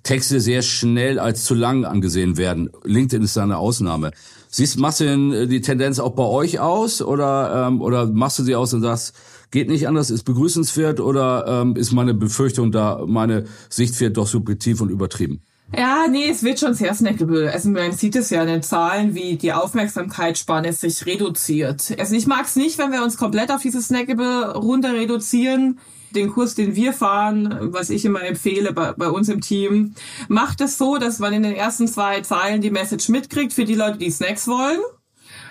Texte 0.04 0.40
sehr 0.40 0.62
schnell 0.62 1.20
als 1.20 1.46
zu 1.46 1.54
lang 1.54 1.86
angesehen 1.86 2.38
werden. 2.38 2.70
LinkedIn 2.84 3.24
ist 3.24 3.38
da 3.38 3.44
eine 3.44 3.58
Ausnahme. 3.58 4.12
Siehst, 4.50 4.80
machst 4.80 5.02
du 5.02 5.06
denn 5.06 5.34
äh, 5.34 5.48
die 5.48 5.62
Tendenz 5.62 6.00
auch 6.00 6.12
bei 6.12 6.24
euch 6.24 6.60
aus 6.60 7.02
oder, 7.02 7.68
ähm, 7.68 7.82
oder 7.82 8.06
machst 8.08 8.40
du 8.40 8.44
sie 8.44 8.56
aus 8.56 8.74
und 8.74 8.82
sagst, 8.82 9.14
geht 9.52 9.70
nicht 9.70 9.88
anders, 9.88 10.10
ist 10.10 10.24
begrüßenswert 10.24 11.00
oder 11.00 11.46
ähm, 11.48 11.76
ist 11.76 11.92
meine 11.92 12.14
Befürchtung 12.14 12.72
da, 12.72 13.04
meine 13.06 13.46
Sicht 13.70 14.00
wird 14.00 14.18
doch 14.18 14.28
subjektiv 14.28 14.82
und 14.82 14.90
übertrieben? 14.90 15.42
Ja, 15.76 16.08
nee, 16.10 16.30
es 16.30 16.44
wird 16.44 16.60
schon 16.60 16.74
sehr 16.74 16.94
snackable. 16.94 17.52
Also 17.52 17.70
man 17.70 17.92
sieht 17.92 18.16
es 18.16 18.30
ja 18.30 18.42
in 18.42 18.48
den 18.48 18.64
Zahlen, 18.64 19.16
wie 19.16 19.36
die 19.36 19.52
Aufmerksamkeitsspanne 19.52 20.72
sich 20.72 21.06
reduziert. 21.06 21.94
Also 22.00 22.16
ich 22.16 22.26
mag 22.26 22.46
es 22.46 22.56
nicht, 22.56 22.78
wenn 22.78 22.92
wir 22.92 23.04
uns 23.04 23.18
komplett 23.18 23.52
auf 23.52 23.62
dieses 23.62 23.88
snackable 23.88 24.54
runter 24.56 24.94
reduzieren. 24.94 25.80
Den 26.16 26.30
Kurs, 26.32 26.56
den 26.56 26.76
wir 26.76 26.94
fahren, 26.94 27.54
was 27.74 27.90
ich 27.90 28.06
immer 28.06 28.24
empfehle 28.24 28.72
bei, 28.72 28.94
bei 28.94 29.10
uns 29.10 29.28
im 29.28 29.42
Team, 29.42 29.94
macht 30.30 30.62
es 30.62 30.78
so, 30.78 30.98
dass 30.98 31.20
man 31.20 31.34
in 31.34 31.44
den 31.44 31.54
ersten 31.54 31.90
zwei 31.90 32.22
Zeilen 32.22 32.62
die 32.62 32.72
Message 32.72 33.10
mitkriegt 33.10 33.52
für 33.52 33.66
die 33.66 33.76
Leute, 33.76 33.98
die 33.98 34.10
Snacks 34.10 34.48
wollen. 34.48 34.80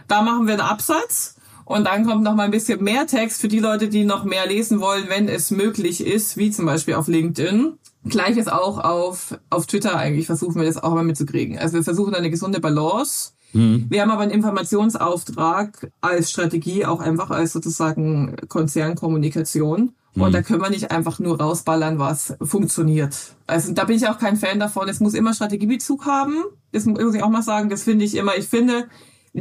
Da 0.08 0.22
machen 0.22 0.46
wir 0.46 0.54
einen 0.54 0.62
Absatz. 0.62 1.35
Und 1.66 1.84
dann 1.84 2.06
kommt 2.06 2.22
noch 2.22 2.36
mal 2.36 2.44
ein 2.44 2.52
bisschen 2.52 2.82
mehr 2.82 3.08
Text 3.08 3.40
für 3.40 3.48
die 3.48 3.58
Leute, 3.58 3.88
die 3.88 4.04
noch 4.04 4.24
mehr 4.24 4.46
lesen 4.46 4.80
wollen, 4.80 5.06
wenn 5.08 5.28
es 5.28 5.50
möglich 5.50 6.06
ist, 6.06 6.36
wie 6.36 6.52
zum 6.52 6.64
Beispiel 6.64 6.94
auf 6.94 7.08
LinkedIn. 7.08 7.72
Gleiches 8.04 8.46
auch 8.46 8.78
auf, 8.78 9.36
auf 9.50 9.66
Twitter 9.66 9.96
eigentlich 9.96 10.26
versuchen 10.26 10.60
wir 10.60 10.64
das 10.64 10.80
auch 10.80 10.94
mal 10.94 11.02
mitzukriegen. 11.02 11.58
Also 11.58 11.74
wir 11.74 11.82
versuchen 11.82 12.14
eine 12.14 12.30
gesunde 12.30 12.60
Balance. 12.60 13.32
Mhm. 13.52 13.86
Wir 13.88 14.02
haben 14.02 14.12
aber 14.12 14.22
einen 14.22 14.30
Informationsauftrag 14.30 15.90
als 16.00 16.30
Strategie, 16.30 16.86
auch 16.86 17.00
einfach 17.00 17.30
als 17.30 17.52
sozusagen 17.52 18.36
Konzernkommunikation. 18.48 19.92
Mhm. 20.14 20.22
Und 20.22 20.32
da 20.36 20.42
können 20.42 20.62
wir 20.62 20.70
nicht 20.70 20.92
einfach 20.92 21.18
nur 21.18 21.40
rausballern, 21.40 21.98
was 21.98 22.36
funktioniert. 22.42 23.16
Also 23.48 23.72
da 23.72 23.82
bin 23.82 23.96
ich 23.96 24.06
auch 24.06 24.18
kein 24.18 24.36
Fan 24.36 24.60
davon. 24.60 24.88
Es 24.88 25.00
muss 25.00 25.14
immer 25.14 25.34
Strategiebezug 25.34 26.06
haben. 26.06 26.44
Das 26.70 26.84
muss 26.84 27.12
ich 27.12 27.24
auch 27.24 27.28
mal 27.28 27.42
sagen. 27.42 27.70
Das 27.70 27.82
finde 27.82 28.04
ich 28.04 28.14
immer. 28.14 28.36
Ich 28.36 28.46
finde 28.46 28.86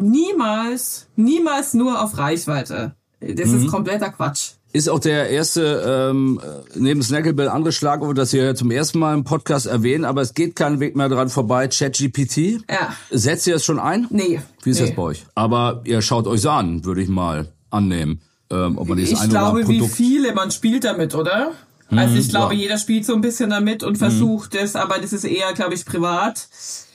niemals, 0.01 1.07
niemals 1.15 1.73
nur 1.73 2.01
auf 2.03 2.17
Reichweite. 2.17 2.95
Das 3.19 3.49
mhm. 3.49 3.57
ist 3.65 3.67
kompletter 3.71 4.11
Quatsch 4.11 4.51
ist 4.75 4.89
auch 4.89 4.99
der 4.99 5.29
erste 5.29 6.09
ähm, 6.11 6.41
neben 6.75 7.01
Snackable 7.01 7.49
andere 7.49 7.71
Schlagwort, 7.71 8.17
das 8.17 8.33
ihr 8.33 8.55
zum 8.55 8.71
ersten 8.71 8.99
Mal 8.99 9.13
im 9.13 9.23
Podcast 9.23 9.67
erwähnen, 9.67 10.03
aber 10.03 10.21
es 10.21 10.33
geht 10.33 10.55
kein 10.57 10.81
Weg 10.81 10.97
mehr 10.97 11.07
dran 11.07 11.29
vorbei. 11.29 11.69
ChatGPT. 11.69 12.65
Ja. 12.69 12.93
Setzt 13.09 13.47
ihr 13.47 13.53
das 13.53 13.63
schon 13.63 13.79
ein? 13.79 14.07
Nee. 14.09 14.41
Wie 14.63 14.69
ist 14.69 14.81
nee. 14.81 14.87
das 14.87 14.95
bei 14.95 15.01
euch? 15.01 15.25
Aber 15.33 15.81
ihr 15.85 16.01
schaut 16.01 16.27
euch 16.27 16.47
an, 16.47 16.83
würde 16.83 17.01
ich 17.01 17.07
mal 17.07 17.47
annehmen. 17.69 18.19
Ähm, 18.51 18.77
ob 18.77 18.89
man 18.89 18.97
ich 18.97 19.17
ein 19.17 19.29
glaube, 19.29 19.59
oder 19.59 19.69
wie 19.69 19.87
viele 19.87 20.33
man 20.33 20.51
spielt 20.51 20.83
damit, 20.83 21.15
oder? 21.15 21.53
Also 21.89 22.15
ich 22.15 22.29
glaube, 22.29 22.55
ja. 22.55 22.61
jeder 22.61 22.77
spielt 22.77 23.05
so 23.05 23.13
ein 23.13 23.21
bisschen 23.21 23.51
damit 23.51 23.83
und 23.83 23.97
versucht 23.97 24.53
mhm. 24.53 24.59
es, 24.63 24.75
aber 24.75 24.97
das 24.97 25.13
ist 25.13 25.23
eher, 25.23 25.53
glaube 25.53 25.75
ich, 25.75 25.85
privat. 25.85 26.47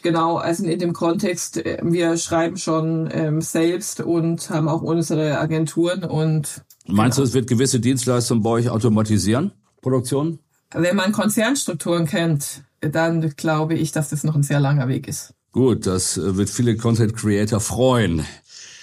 Genau, 0.03 0.37
also 0.37 0.65
in 0.65 0.79
dem 0.79 0.93
Kontext, 0.93 1.59
äh, 1.59 1.79
wir 1.83 2.17
schreiben 2.17 2.57
schon 2.57 3.09
ähm, 3.13 3.41
selbst 3.41 4.01
und 4.01 4.51
haben 4.51 4.69
auch 4.69 4.83
unsere 4.83 5.39
Agenturen 5.39 6.05
und 6.05 6.63
Meinst 6.87 7.17
genau. 7.17 7.25
du, 7.25 7.29
es 7.29 7.35
wird 7.35 7.49
gewisse 7.49 7.79
Dienstleistungen 7.79 8.43
bei 8.43 8.51
euch 8.51 8.69
automatisieren, 8.71 9.53
Produktion? 9.81 10.41
Wenn 10.73 10.97
man 10.97 11.13
Konzernstrukturen 11.13 12.07
kennt, 12.07 12.63
dann 12.81 13.31
glaube 13.37 13.75
ich, 13.75 13.93
dass 13.93 14.11
das 14.11 14.25
noch 14.25 14.35
ein 14.35 14.43
sehr 14.43 14.61
langer 14.61 14.89
Weg 14.89 15.07
ist. 15.07 15.35
Gut, 15.53 15.87
das 15.87 16.17
äh, 16.17 16.37
wird 16.37 16.49
viele 16.49 16.77
Content 16.77 17.17
Creator 17.17 17.61
freuen. 17.61 18.25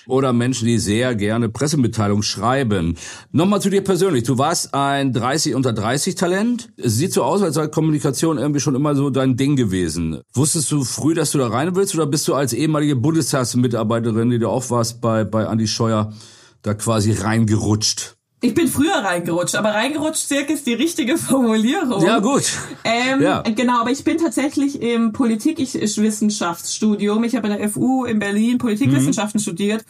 Oder 0.08 0.34
Menschen, 0.34 0.68
die 0.68 0.80
sehr 0.80 1.16
gerne 1.16 1.50
Pressemitteilungen 1.50 2.24
schreiben. 2.24 2.98
Nochmal 3.32 3.62
zu 3.62 3.70
dir 3.70 3.84
persönlich. 3.84 4.24
Du 4.24 4.38
warst 4.38 4.74
ein 4.74 5.14
30 5.14 5.56
unter 5.56 5.74
30 5.74 6.16
Talent. 6.16 6.70
Es 6.78 6.96
sieht 6.96 7.14
so 7.14 7.24
aus, 7.24 7.42
als 7.42 7.56
sei 7.56 7.68
Kommunikation 7.68 8.38
irgendwie 8.38 8.60
schon 8.60 8.76
immer 8.76 8.96
so 8.96 9.10
dein 9.10 9.38
Ding 9.38 9.56
gewesen. 9.56 10.22
Wusstest 10.34 10.72
du 10.72 10.84
früh, 10.84 11.14
dass 11.14 11.32
du 11.32 11.38
da 11.38 11.48
rein 11.48 11.76
willst 11.76 11.94
oder 11.96 12.06
bist 12.06 12.28
du 12.28 12.34
als 12.34 12.54
ehemalige 12.54 12.96
Bundestagsmitarbeiterin, 12.96 14.30
die 14.30 14.40
du 14.40 14.50
auch 14.50 14.70
warst 14.70 15.02
bei, 15.02 15.24
bei 15.24 15.48
Andi 15.48 15.68
Scheuer, 15.68 16.14
da 16.62 16.74
quasi 16.74 17.12
reingerutscht? 17.12 18.17
Ich 18.48 18.54
bin 18.54 18.70
früher 18.70 18.96
reingerutscht, 18.96 19.56
aber 19.56 19.74
reingerutscht 19.74 20.26
circa 20.26 20.54
ist 20.54 20.66
die 20.68 20.74
richtige 20.74 21.18
Formulierung. 21.18 22.02
Ja, 22.02 22.20
gut. 22.20 22.50
Ähm, 22.86 23.22
ja. 23.22 23.42
Genau, 23.42 23.82
aber 23.82 23.92
ich 23.92 24.06
bin 24.06 24.18
tatsächlich 24.18 24.82
im 24.82 25.12
Politikwissenschaftsstudium. 25.12 27.26
Ich 27.26 27.36
habe 27.36 27.50
an 27.50 27.58
der 27.58 27.70
FU 27.70 28.06
in 28.06 28.20
Berlin 28.20 28.58
Politikwissenschaften 28.58 29.40
mhm. 29.40 29.44
studiert 29.44 29.84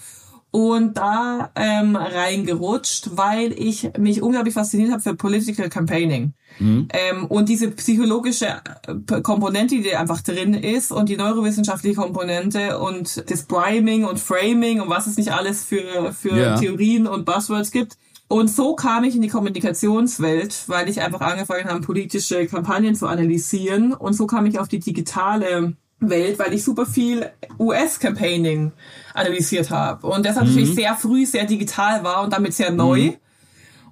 und 0.49 0.97
da 0.97 1.51
ähm, 1.55 1.95
reingerutscht, 1.95 3.15
weil 3.15 3.53
ich 3.53 3.91
mich 3.99 4.23
unglaublich 4.23 4.55
fasziniert 4.55 4.91
habe 4.91 5.03
für 5.03 5.13
Political 5.13 5.69
Campaigning. 5.69 6.33
Mhm. 6.57 6.87
Ähm, 6.93 7.27
und 7.27 7.49
diese 7.49 7.69
psychologische 7.69 8.55
äh, 8.87 9.21
Komponente, 9.21 9.75
die 9.75 9.95
einfach 9.95 10.21
drin 10.21 10.55
ist 10.55 10.91
und 10.91 11.09
die 11.09 11.17
neurowissenschaftliche 11.17 11.97
Komponente 11.97 12.79
und 12.79 13.23
das 13.29 13.43
Priming 13.43 14.05
und 14.05 14.19
Framing 14.19 14.81
und 14.81 14.89
was 14.89 15.05
es 15.05 15.17
nicht 15.17 15.31
alles 15.31 15.63
für, 15.63 16.11
für 16.11 16.35
yeah. 16.35 16.59
Theorien 16.59 17.05
und 17.05 17.25
Buzzwords 17.25 17.69
gibt. 17.69 17.97
Und 18.27 18.49
so 18.49 18.75
kam 18.75 19.03
ich 19.03 19.15
in 19.15 19.21
die 19.21 19.29
Kommunikationswelt, 19.29 20.67
weil 20.67 20.89
ich 20.89 21.01
einfach 21.01 21.21
angefangen 21.21 21.65
habe, 21.65 21.79
politische 21.81 22.45
Kampagnen 22.47 22.93
zu 22.95 23.07
analysieren. 23.07 23.93
Und 23.93 24.13
so 24.13 24.27
kam 24.27 24.45
ich 24.45 24.59
auf 24.59 24.67
die 24.67 24.79
digitale 24.79 25.73
Welt, 25.99 26.37
weil 26.37 26.53
ich 26.53 26.63
super 26.63 26.85
viel 26.85 27.29
US-Campaigning 27.57 28.73
analysiert 29.13 29.69
habe. 29.71 30.07
Und 30.07 30.25
das 30.25 30.35
mhm. 30.35 30.43
natürlich 30.43 30.75
sehr 30.75 30.95
früh 30.95 31.25
sehr 31.25 31.45
digital 31.45 32.03
war 32.03 32.23
und 32.23 32.33
damit 32.33 32.53
sehr 32.53 32.71
neu. 32.71 33.07
Mhm 33.07 33.15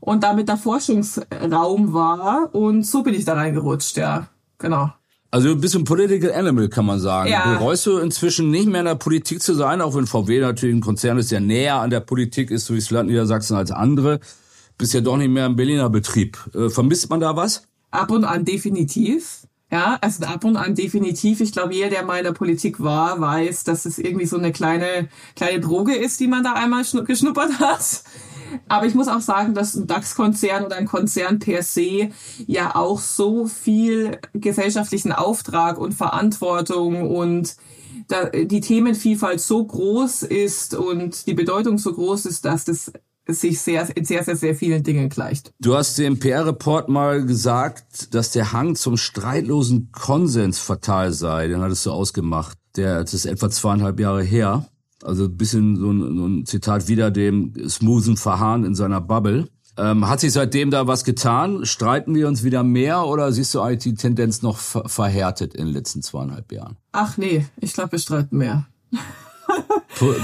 und 0.06 0.24
damit 0.24 0.48
der 0.48 0.58
Forschungsraum 0.58 1.94
war. 1.94 2.54
Und 2.54 2.84
so 2.84 3.04
bin 3.04 3.16
ich 3.16 3.26
da 3.26 3.34
reingerutscht, 3.34 3.98
ja. 3.98 4.28
Genau. 4.60 4.92
Also 5.36 5.50
ein 5.50 5.84
Political 5.84 6.32
Animal, 6.32 6.70
kann 6.70 6.86
man 6.86 6.98
sagen. 6.98 7.30
Ja. 7.30 7.58
Bereust 7.58 7.86
du 7.86 7.98
inzwischen 7.98 8.52
nicht 8.52 8.68
mehr 8.68 8.80
in 8.80 8.86
der 8.86 8.96
Politik 8.96 9.42
zu 9.42 9.54
sein, 9.54 9.82
auch 9.82 9.94
wenn 9.94 10.08
VW 10.08 10.40
natürlich 10.40 10.74
ein 10.74 10.80
Konzern 10.80 11.18
ist, 11.18 11.30
der 11.30 11.42
näher 11.42 11.76
an 11.76 11.90
der 11.90 12.00
Politik 12.00 12.52
ist 12.52 12.70
durchs 12.70 12.90
Land 12.90 13.10
Niedersachsen 13.10 13.58
als 13.58 13.70
andere. 13.70 14.22
Bist 14.78 14.94
ja 14.94 15.02
doch 15.02 15.18
nicht 15.18 15.28
mehr 15.28 15.46
im 15.46 15.58
Berliner 15.58 15.90
Betrieb. 15.90 16.38
Äh, 16.56 16.70
vermisst 16.70 17.10
man 17.10 17.20
da 17.20 17.36
was? 17.36 17.64
Ab 17.92 18.12
und 18.12 18.24
an 18.24 18.46
definitiv. 18.46 19.42
Ja, 19.70 19.98
also 20.00 20.26
ab 20.26 20.46
und 20.46 20.56
an 20.56 20.74
definitiv. 20.74 21.42
Ich 21.42 21.52
glaube, 21.52 21.74
jeder, 21.74 21.90
der 21.90 22.06
mal 22.06 22.20
in 22.20 22.24
der 22.24 22.32
Politik 22.32 22.82
war, 22.82 23.20
weiß, 23.20 23.66
dass 23.66 23.86
es 23.86 23.98
irgendwie 23.98 24.28
so 24.28 24.38
eine 24.38 24.54
kleine, 24.54 25.10
kleine 25.36 25.60
Droge 25.60 25.96
ist, 25.96 26.22
die 26.22 26.28
man 26.28 26.46
da 26.46 26.54
einmal 26.54 26.86
geschnuppert 27.06 27.60
hat. 27.60 28.04
Aber 28.68 28.86
ich 28.86 28.96
muss 28.96 29.08
auch 29.08 29.22
sagen, 29.22 29.54
dass 29.54 29.76
ein 29.76 29.88
DAX-Konzern 29.88 30.66
oder 30.66 30.76
ein 30.76 30.88
Konzern 30.88 31.40
per 31.40 31.64
se 31.64 32.10
ja 32.48 32.76
auch 32.76 33.00
so 33.00 33.48
viel 33.48 34.20
gesellschaftlichen 34.34 35.12
Auftrag 35.12 35.78
und 35.78 35.94
Verantwortung 35.94 37.10
und 37.10 37.56
die 38.34 38.62
Themenvielfalt 38.62 39.42
so 39.42 39.66
groß 39.66 40.24
ist 40.24 40.76
und 40.76 41.26
die 41.28 41.34
Bedeutung 41.34 41.78
so 41.78 41.92
groß 41.94 42.26
ist, 42.26 42.46
dass 42.46 42.66
das 42.66 42.92
sich 43.28 43.60
sehr, 43.60 43.88
in 43.96 44.06
sehr, 44.06 44.24
sehr, 44.24 44.36
sehr 44.36 44.56
vielen 44.56 44.84
Dingen 44.84 45.10
gleicht. 45.10 45.52
Du 45.60 45.76
hast 45.76 45.98
dem 45.98 46.20
PR-Report 46.20 46.90
mal 46.90 47.26
gesagt, 47.26 48.14
dass 48.14 48.32
der 48.32 48.52
Hang 48.52 48.76
zum 48.76 48.98
streitlosen 48.98 49.92
Konsens 49.92 50.60
fatal 50.60 51.12
sei. 51.12 51.48
Den 51.48 51.62
hattest 51.62 51.86
du 51.86 51.92
ausgemacht. 51.92 52.58
Der, 52.76 53.02
das 53.02 53.14
ist 53.14 53.26
etwa 53.26 53.50
zweieinhalb 53.50 54.00
Jahre 54.00 54.22
her. 54.22 54.68
Also 55.06 55.26
ein 55.26 55.38
bisschen 55.38 55.76
so 55.76 55.92
ein, 55.92 56.18
so 56.18 56.26
ein 56.26 56.46
Zitat 56.46 56.88
wieder 56.88 57.12
dem 57.12 57.54
smoothen 57.70 58.18
Verharren 58.18 58.66
in 58.66 58.76
seiner 58.76 59.02
Bubble. 59.02 59.48
Ähm, 59.78 60.08
hat 60.08 60.22
sich 60.22 60.32
seitdem 60.32 60.72
da 60.72 60.88
was 60.88 61.04
getan? 61.04 61.66
Streiten 61.66 62.16
wir 62.16 62.28
uns 62.28 62.44
wieder 62.44 62.64
mehr 62.64 63.06
oder 63.06 63.32
siehst 63.32 63.54
du 63.54 63.62
eigentlich 63.62 63.96
die 63.96 63.96
Tendenz 63.96 64.42
noch 64.42 64.58
ver 64.58 64.88
verhärtet 64.88 65.54
in 65.54 65.66
den 65.66 65.74
letzten 65.74 66.02
zweieinhalb 66.02 66.52
Jahren? 66.52 66.78
Ach 66.94 67.18
nee, 67.18 67.46
ich 67.60 67.74
glaube, 67.74 67.94
wir 67.94 68.00
streiten 68.00 68.38
mehr. 68.38 68.66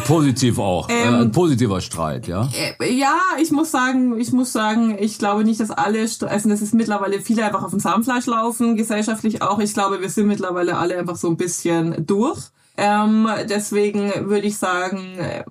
positiv 0.05 0.57
auch. 0.57 0.89
Äh, 0.89 1.03
ähm, 1.03 1.13
äh, 1.13 1.17
ein 1.17 1.31
positiver 1.31 1.81
Streit, 1.81 2.27
ja? 2.27 2.49
Äh, 2.79 2.93
ja, 2.93 3.17
ich 3.41 3.51
muss 3.51 3.71
sagen, 3.71 4.19
ich 4.19 4.31
muss 4.31 4.53
sagen, 4.53 4.97
ich 4.99 5.19
glaube 5.19 5.43
nicht, 5.43 5.59
dass 5.59 5.71
alle, 5.71 5.99
also 5.99 6.49
das 6.49 6.61
ist 6.61 6.73
mittlerweile 6.73 7.19
viele 7.19 7.45
einfach 7.45 7.63
auf 7.63 7.71
dem 7.71 7.79
Zahnfleisch 7.79 8.27
laufen, 8.27 8.77
gesellschaftlich 8.77 9.41
auch. 9.41 9.59
Ich 9.59 9.73
glaube, 9.73 10.01
wir 10.01 10.09
sind 10.09 10.27
mittlerweile 10.27 10.77
alle 10.77 10.97
einfach 10.97 11.17
so 11.17 11.27
ein 11.27 11.37
bisschen 11.37 12.05
durch. 12.05 12.51
Ähm, 12.83 13.29
deswegen 13.47 14.11
würde 14.27 14.47
ich 14.47 14.57
sagen, 14.57 15.15
äh, 15.19 15.43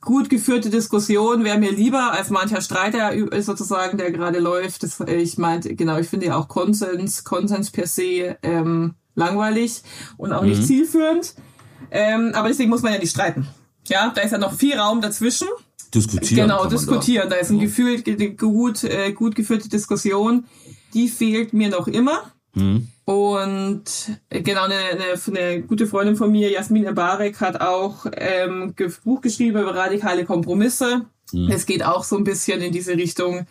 gut 0.00 0.30
geführte 0.30 0.70
Diskussion 0.70 1.44
wäre 1.44 1.58
mir 1.58 1.70
lieber 1.70 2.12
als 2.12 2.30
mancher 2.30 2.62
Streiter 2.62 3.12
sozusagen, 3.42 3.98
der 3.98 4.12
gerade 4.12 4.38
läuft. 4.38 4.82
Das, 4.82 4.98
ich 5.00 5.36
meinte, 5.36 5.74
genau, 5.74 5.98
ich 5.98 6.08
finde 6.08 6.26
ja 6.26 6.36
auch 6.36 6.48
Konsens, 6.48 7.24
Konsens 7.24 7.70
per 7.70 7.86
se 7.86 8.38
ähm, 8.42 8.94
langweilig 9.14 9.82
und 10.16 10.32
auch 10.32 10.40
mhm. 10.40 10.48
nicht 10.48 10.66
zielführend. 10.66 11.34
Ähm, 11.90 12.32
aber 12.34 12.48
deswegen 12.48 12.70
muss 12.70 12.80
man 12.80 12.94
ja 12.94 12.98
nicht 12.98 13.10
streiten. 13.10 13.46
Ja, 13.86 14.10
da 14.14 14.22
ist 14.22 14.32
ja 14.32 14.38
noch 14.38 14.54
viel 14.54 14.78
Raum 14.78 15.02
dazwischen. 15.02 15.48
Diskutieren. 15.94 16.48
Genau, 16.48 16.64
diskutieren. 16.64 17.28
Da. 17.28 17.36
da. 17.36 17.42
ist 17.42 17.50
ein 17.50 17.58
Gefühl, 17.58 18.02
gut, 18.36 18.84
äh, 18.84 19.12
gut 19.12 19.34
geführte 19.34 19.68
Diskussion. 19.68 20.46
Die 20.94 21.08
fehlt 21.08 21.52
mir 21.52 21.68
noch 21.68 21.88
immer. 21.88 22.32
Mhm. 22.56 22.88
Und 23.04 23.84
äh, 24.30 24.42
genau, 24.42 24.64
eine, 24.64 24.74
eine, 24.74 25.38
eine 25.40 25.62
gute 25.62 25.86
Freundin 25.86 26.16
von 26.16 26.32
mir, 26.32 26.50
Jasmin 26.50 26.86
Ebarek, 26.86 27.40
hat 27.40 27.60
auch 27.60 28.06
ähm, 28.16 28.74
Buch 29.04 29.20
geschrieben 29.20 29.60
über 29.60 29.76
radikale 29.76 30.24
Kompromisse. 30.24 31.04
Mhm. 31.32 31.50
Es 31.50 31.66
geht 31.66 31.84
auch 31.84 32.02
so 32.02 32.16
ein 32.16 32.24
bisschen 32.24 32.60
in 32.62 32.72
diese 32.72 32.94
Richtung. 32.94 33.46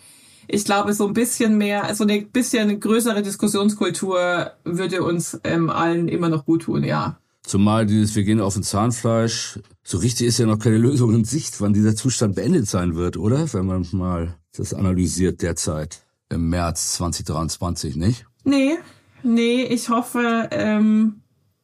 Ich 0.47 0.65
glaube, 0.65 0.93
so 0.93 1.07
ein 1.07 1.13
bisschen 1.13 1.57
mehr, 1.57 1.93
so 1.95 2.03
eine 2.03 2.21
bisschen 2.21 2.79
größere 2.79 3.21
Diskussionskultur 3.21 4.51
würde 4.63 5.03
uns 5.03 5.39
ähm, 5.43 5.69
allen 5.69 6.07
immer 6.07 6.29
noch 6.29 6.45
gut 6.45 6.63
tun, 6.63 6.83
ja. 6.83 7.17
Zumal 7.43 7.85
dieses 7.85 8.15
Wir 8.15 8.23
gehen 8.23 8.41
auf 8.41 8.55
ein 8.55 8.63
Zahnfleisch, 8.63 9.59
so 9.83 9.99
richtig 9.99 10.27
ist 10.27 10.39
ja 10.39 10.47
noch 10.47 10.57
keine 10.57 10.77
Lösung 10.77 11.13
in 11.13 11.25
Sicht, 11.25 11.61
wann 11.61 11.73
dieser 11.73 11.95
Zustand 11.95 12.35
beendet 12.35 12.67
sein 12.67 12.95
wird, 12.95 13.17
oder? 13.17 13.53
Wenn 13.53 13.67
man 13.67 13.87
mal 13.91 14.35
das 14.57 14.73
analysiert 14.73 15.43
derzeit 15.43 16.01
im 16.29 16.49
März 16.49 16.93
2023, 16.95 17.95
nicht? 17.95 18.25
Nee, 18.43 18.77
nee, 19.25 19.63
ich 19.63 19.89
hoffe, 19.89 20.47
ähm, 20.51 21.21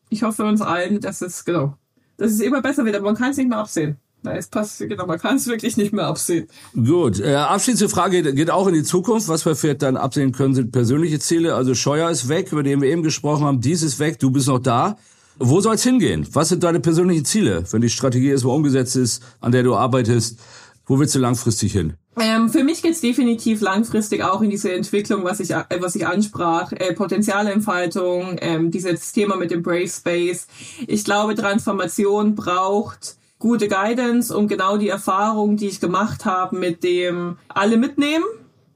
ich 0.10 0.24
hoffe 0.24 0.44
uns 0.44 0.62
allen, 0.62 1.00
dass 1.00 1.22
es, 1.22 1.46
genau, 1.46 1.76
dass 2.18 2.32
es 2.32 2.40
immer 2.42 2.62
besser 2.62 2.86
wird, 2.86 2.96
aber 2.96 3.06
man 3.06 3.16
kann 3.16 3.32
es 3.32 3.38
nicht 3.38 3.50
mehr 3.50 3.60
absehen. 3.60 3.98
Na, 4.24 4.36
es 4.36 4.48
passt, 4.48 4.78
genau, 4.78 5.08
man 5.08 5.18
kann 5.18 5.38
es 5.38 5.48
wirklich 5.48 5.78
nicht 5.78 5.94
mehr 5.94 6.06
absehen. 6.06 6.48
Gut, 6.76 7.20
äh, 7.20 7.34
abschließende 7.34 7.90
Frage 7.90 8.34
geht 8.36 8.52
auch 8.52 8.68
in 8.68 8.76
die 8.76 8.84
Zukunft. 8.84 9.28
Was 9.28 9.46
wir 9.46 9.56
vielleicht 9.56 9.82
dann 9.82 9.98
absehen 9.98 10.32
können, 10.32 10.54
sind 10.54 10.72
persönliche 10.72 11.18
Ziele. 11.18 11.56
Also 11.56 11.74
Scheuer 11.74 12.10
ist 12.12 12.30
weg, 12.30 12.52
über 12.52 12.62
den 12.62 12.82
wir 12.82 12.90
eben 12.90 13.02
gesprochen 13.02 13.46
haben. 13.46 13.62
Dies 13.62 13.82
ist 13.82 13.98
weg, 13.98 14.20
du 14.20 14.30
bist 14.30 14.48
noch 14.48 14.60
da. 14.60 14.98
Wo 15.40 15.60
soll 15.60 15.74
es 15.74 15.84
hingehen? 15.84 16.28
Was 16.34 16.50
sind 16.50 16.62
deine 16.62 16.80
persönlichen 16.80 17.26
Ziele, 17.26 17.64
wenn 17.72 17.82
die 17.82 17.90
Strategie 17.90 18.30
erstmal 18.30 18.56
umgesetzt 18.56 18.96
ist, 18.96 19.24
an 19.40 19.52
der 19.52 19.64
du 19.64 19.76
arbeitest? 19.76 20.40
Wo 20.86 21.00
willst 21.00 21.16
du 21.16 21.20
langfristig 21.20 21.74
hin? 21.74 21.94
Ähm, 22.20 22.50
für 22.50 22.64
mich 22.64 22.82
geht's 22.82 23.00
definitiv 23.00 23.62
langfristig 23.62 24.24
auch 24.24 24.42
in 24.42 24.50
diese 24.50 24.74
Entwicklung, 24.74 25.24
was 25.24 25.40
ich, 25.40 25.52
äh, 25.52 25.64
was 25.80 25.96
ich 25.96 26.06
ansprach, 26.06 26.74
äh, 26.74 26.94
Potenzialentfaltung, 26.94 28.38
ähm, 28.42 28.70
dieses 28.70 29.14
Thema 29.14 29.38
mit 29.38 29.52
dem 29.52 29.64
Brave 29.64 29.88
Space. 29.88 30.48
Ich 30.88 31.06
glaube, 31.06 31.36
Transformation 31.36 32.36
braucht 32.36 33.16
gute 33.40 33.70
Guidance 33.70 34.36
und 34.36 34.50
genau 34.50 34.78
die 34.78 34.90
Erfahrung, 34.90 35.56
die 35.56 35.68
ich 35.68 35.80
gemacht 35.80 36.26
habe 36.26 36.58
mit 36.58 36.84
dem 36.84 37.38
alle 37.48 37.78
mitnehmen, 37.78 38.26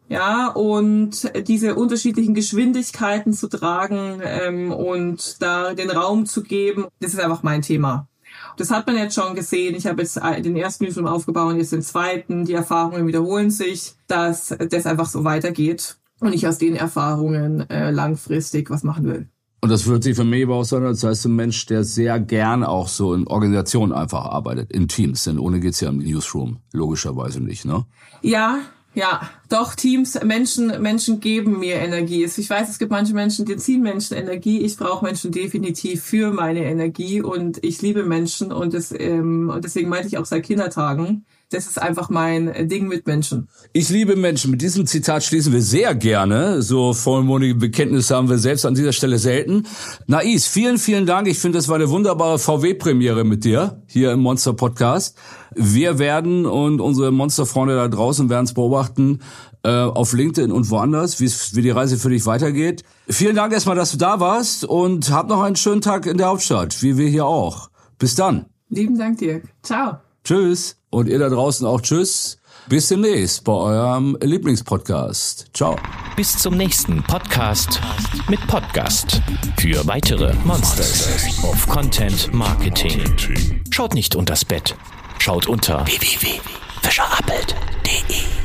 ja, 0.07 0.47
und 0.47 1.31
diese 1.47 1.75
unterschiedlichen 1.75 2.35
Geschwindigkeiten 2.35 3.33
zu 3.33 3.47
tragen 3.47 4.21
ähm, 4.23 4.71
und 4.71 5.41
da 5.41 5.73
den 5.73 5.89
Raum 5.89 6.25
zu 6.25 6.43
geben, 6.43 6.85
das 6.99 7.13
ist 7.13 7.19
einfach 7.19 7.43
mein 7.43 7.63
Thema. 7.63 8.07
Das 8.57 8.71
hat 8.71 8.87
man 8.87 8.97
jetzt 8.97 9.15
schon 9.15 9.35
gesehen. 9.35 9.75
Ich 9.75 9.87
habe 9.87 10.01
jetzt 10.01 10.15
den 10.15 10.55
ersten 10.55 10.85
Newsroom 10.85 11.07
aufgebaut 11.07 11.53
und 11.53 11.59
jetzt 11.59 11.71
den 11.71 11.81
zweiten. 11.81 12.45
Die 12.45 12.53
Erfahrungen 12.53 13.07
wiederholen 13.07 13.51
sich, 13.51 13.95
dass 14.07 14.55
das 14.69 14.85
einfach 14.85 15.07
so 15.07 15.23
weitergeht 15.23 15.97
und 16.19 16.33
ich 16.33 16.47
aus 16.47 16.57
den 16.57 16.75
Erfahrungen 16.75 17.69
äh, 17.69 17.91
langfristig 17.91 18.69
was 18.69 18.83
machen 18.83 19.05
will. 19.05 19.29
Und 19.61 19.71
das 19.71 19.87
wird 19.87 20.03
sich 20.03 20.15
für 20.15 20.23
mich 20.23 20.43
aber 20.43 20.57
auch 20.57 20.63
sein, 20.63 20.83
als 20.83 21.03
heißt 21.03 21.25
ein 21.25 21.35
Mensch, 21.35 21.65
der 21.65 21.83
sehr 21.83 22.19
gern 22.19 22.63
auch 22.63 22.87
so 22.87 23.15
in 23.15 23.25
Organisationen 23.25 23.93
einfach 23.93 24.25
arbeitet, 24.25 24.71
in 24.71 24.87
Teams, 24.87 25.23
denn 25.23 25.39
ohne 25.39 25.59
geht's 25.59 25.81
ja 25.81 25.89
im 25.89 25.97
Newsroom 25.97 26.59
logischerweise 26.71 27.41
nicht, 27.41 27.65
ne? 27.65 27.83
Ja, 28.21 28.59
ja, 28.95 29.29
doch, 29.49 29.75
Teams, 29.75 30.17
Menschen, 30.23 30.81
Menschen 30.81 31.19
geben 31.19 31.59
mir 31.59 31.75
Energie. 31.75 32.23
Ich 32.23 32.49
weiß, 32.49 32.69
es 32.69 32.79
gibt 32.79 32.91
manche 32.91 33.13
Menschen, 33.13 33.45
die 33.45 33.57
ziehen 33.57 33.81
Menschen 33.81 34.15
Energie. 34.17 34.61
Ich 34.61 34.77
brauche 34.77 35.03
Menschen 35.03 35.31
definitiv 35.31 36.03
für 36.03 36.31
meine 36.31 36.63
Energie 36.63 37.21
und 37.21 37.63
ich 37.63 37.81
liebe 37.81 38.03
Menschen 38.03 38.53
und, 38.53 38.73
das, 38.73 38.93
ähm, 38.97 39.49
und 39.53 39.65
deswegen 39.65 39.89
meinte 39.89 40.07
ich 40.07 40.17
auch 40.17 40.25
seit 40.25 40.43
Kindertagen, 40.43 41.25
das 41.49 41.67
ist 41.67 41.81
einfach 41.81 42.09
mein 42.09 42.67
Ding 42.67 42.87
mit 42.87 43.07
Menschen. 43.07 43.49
Ich 43.73 43.89
liebe 43.89 44.15
Menschen. 44.15 44.51
Mit 44.51 44.61
diesem 44.61 44.85
Zitat 44.85 45.23
schließen 45.23 45.53
wir 45.53 45.61
sehr 45.61 45.95
gerne. 45.95 46.61
So 46.61 46.93
vollmundige 46.93 47.55
Bekenntnisse 47.55 48.15
haben 48.15 48.29
wir 48.29 48.37
selbst 48.37 48.65
an 48.65 48.75
dieser 48.75 48.93
Stelle 48.93 49.19
selten. 49.19 49.67
Nais, 50.07 50.47
vielen, 50.47 50.77
vielen 50.77 51.05
Dank. 51.05 51.27
Ich 51.27 51.39
finde, 51.39 51.57
das 51.57 51.67
war 51.67 51.75
eine 51.75 51.89
wunderbare 51.89 52.39
VW-Premiere 52.39 53.23
mit 53.23 53.45
dir 53.45 53.81
hier 53.87 54.11
im 54.11 54.21
Monster 54.21 54.53
Podcast. 54.53 55.17
Wir 55.53 55.99
werden 55.99 56.45
und 56.45 56.81
unsere 56.81 57.11
Monsterfreunde 57.11 57.75
da 57.75 57.87
draußen 57.87 58.29
werden 58.29 58.45
es 58.45 58.53
beobachten 58.53 59.19
äh, 59.63 59.69
auf 59.69 60.13
LinkedIn 60.13 60.51
und 60.51 60.69
woanders, 60.69 61.19
wie 61.19 61.61
die 61.61 61.69
Reise 61.69 61.97
für 61.97 62.09
dich 62.09 62.25
weitergeht. 62.25 62.83
Vielen 63.07 63.35
Dank 63.35 63.53
erstmal, 63.53 63.75
dass 63.75 63.91
du 63.91 63.97
da 63.97 64.19
warst 64.19 64.65
und 64.65 65.11
hab 65.11 65.27
noch 65.27 65.41
einen 65.41 65.55
schönen 65.55 65.81
Tag 65.81 66.05
in 66.05 66.17
der 66.17 66.27
Hauptstadt, 66.27 66.81
wie 66.83 66.97
wir 66.97 67.07
hier 67.07 67.25
auch. 67.25 67.69
Bis 67.97 68.15
dann. 68.15 68.45
Lieben 68.69 68.97
Dank, 68.97 69.17
Dirk. 69.19 69.43
Ciao. 69.63 69.97
Tschüss. 70.23 70.77
Und 70.95 71.09
ihr 71.09 71.19
da 71.19 71.27
draußen 71.27 71.67
auch 71.67 71.81
Tschüss. 71.81 72.37
Bis 72.69 72.87
demnächst 72.87 73.43
bei 73.43 73.51
eurem 73.51 74.17
Lieblingspodcast. 74.21 75.47
Ciao. 75.53 75.75
Bis 76.15 76.37
zum 76.37 76.55
nächsten 76.55 77.03
Podcast 77.03 77.81
mit 78.29 78.39
Podcast. 78.47 79.21
Für 79.57 79.85
weitere 79.87 80.33
Monsters 80.45 81.43
of 81.43 81.67
Content 81.67 82.33
Marketing. 82.33 83.01
Schaut 83.71 83.93
nicht 83.93 84.15
unters 84.15 84.45
Bett. 84.45 84.73
Schaut 85.19 85.47
unter 85.47 85.85
www.fischerappelt.de. 85.85 88.44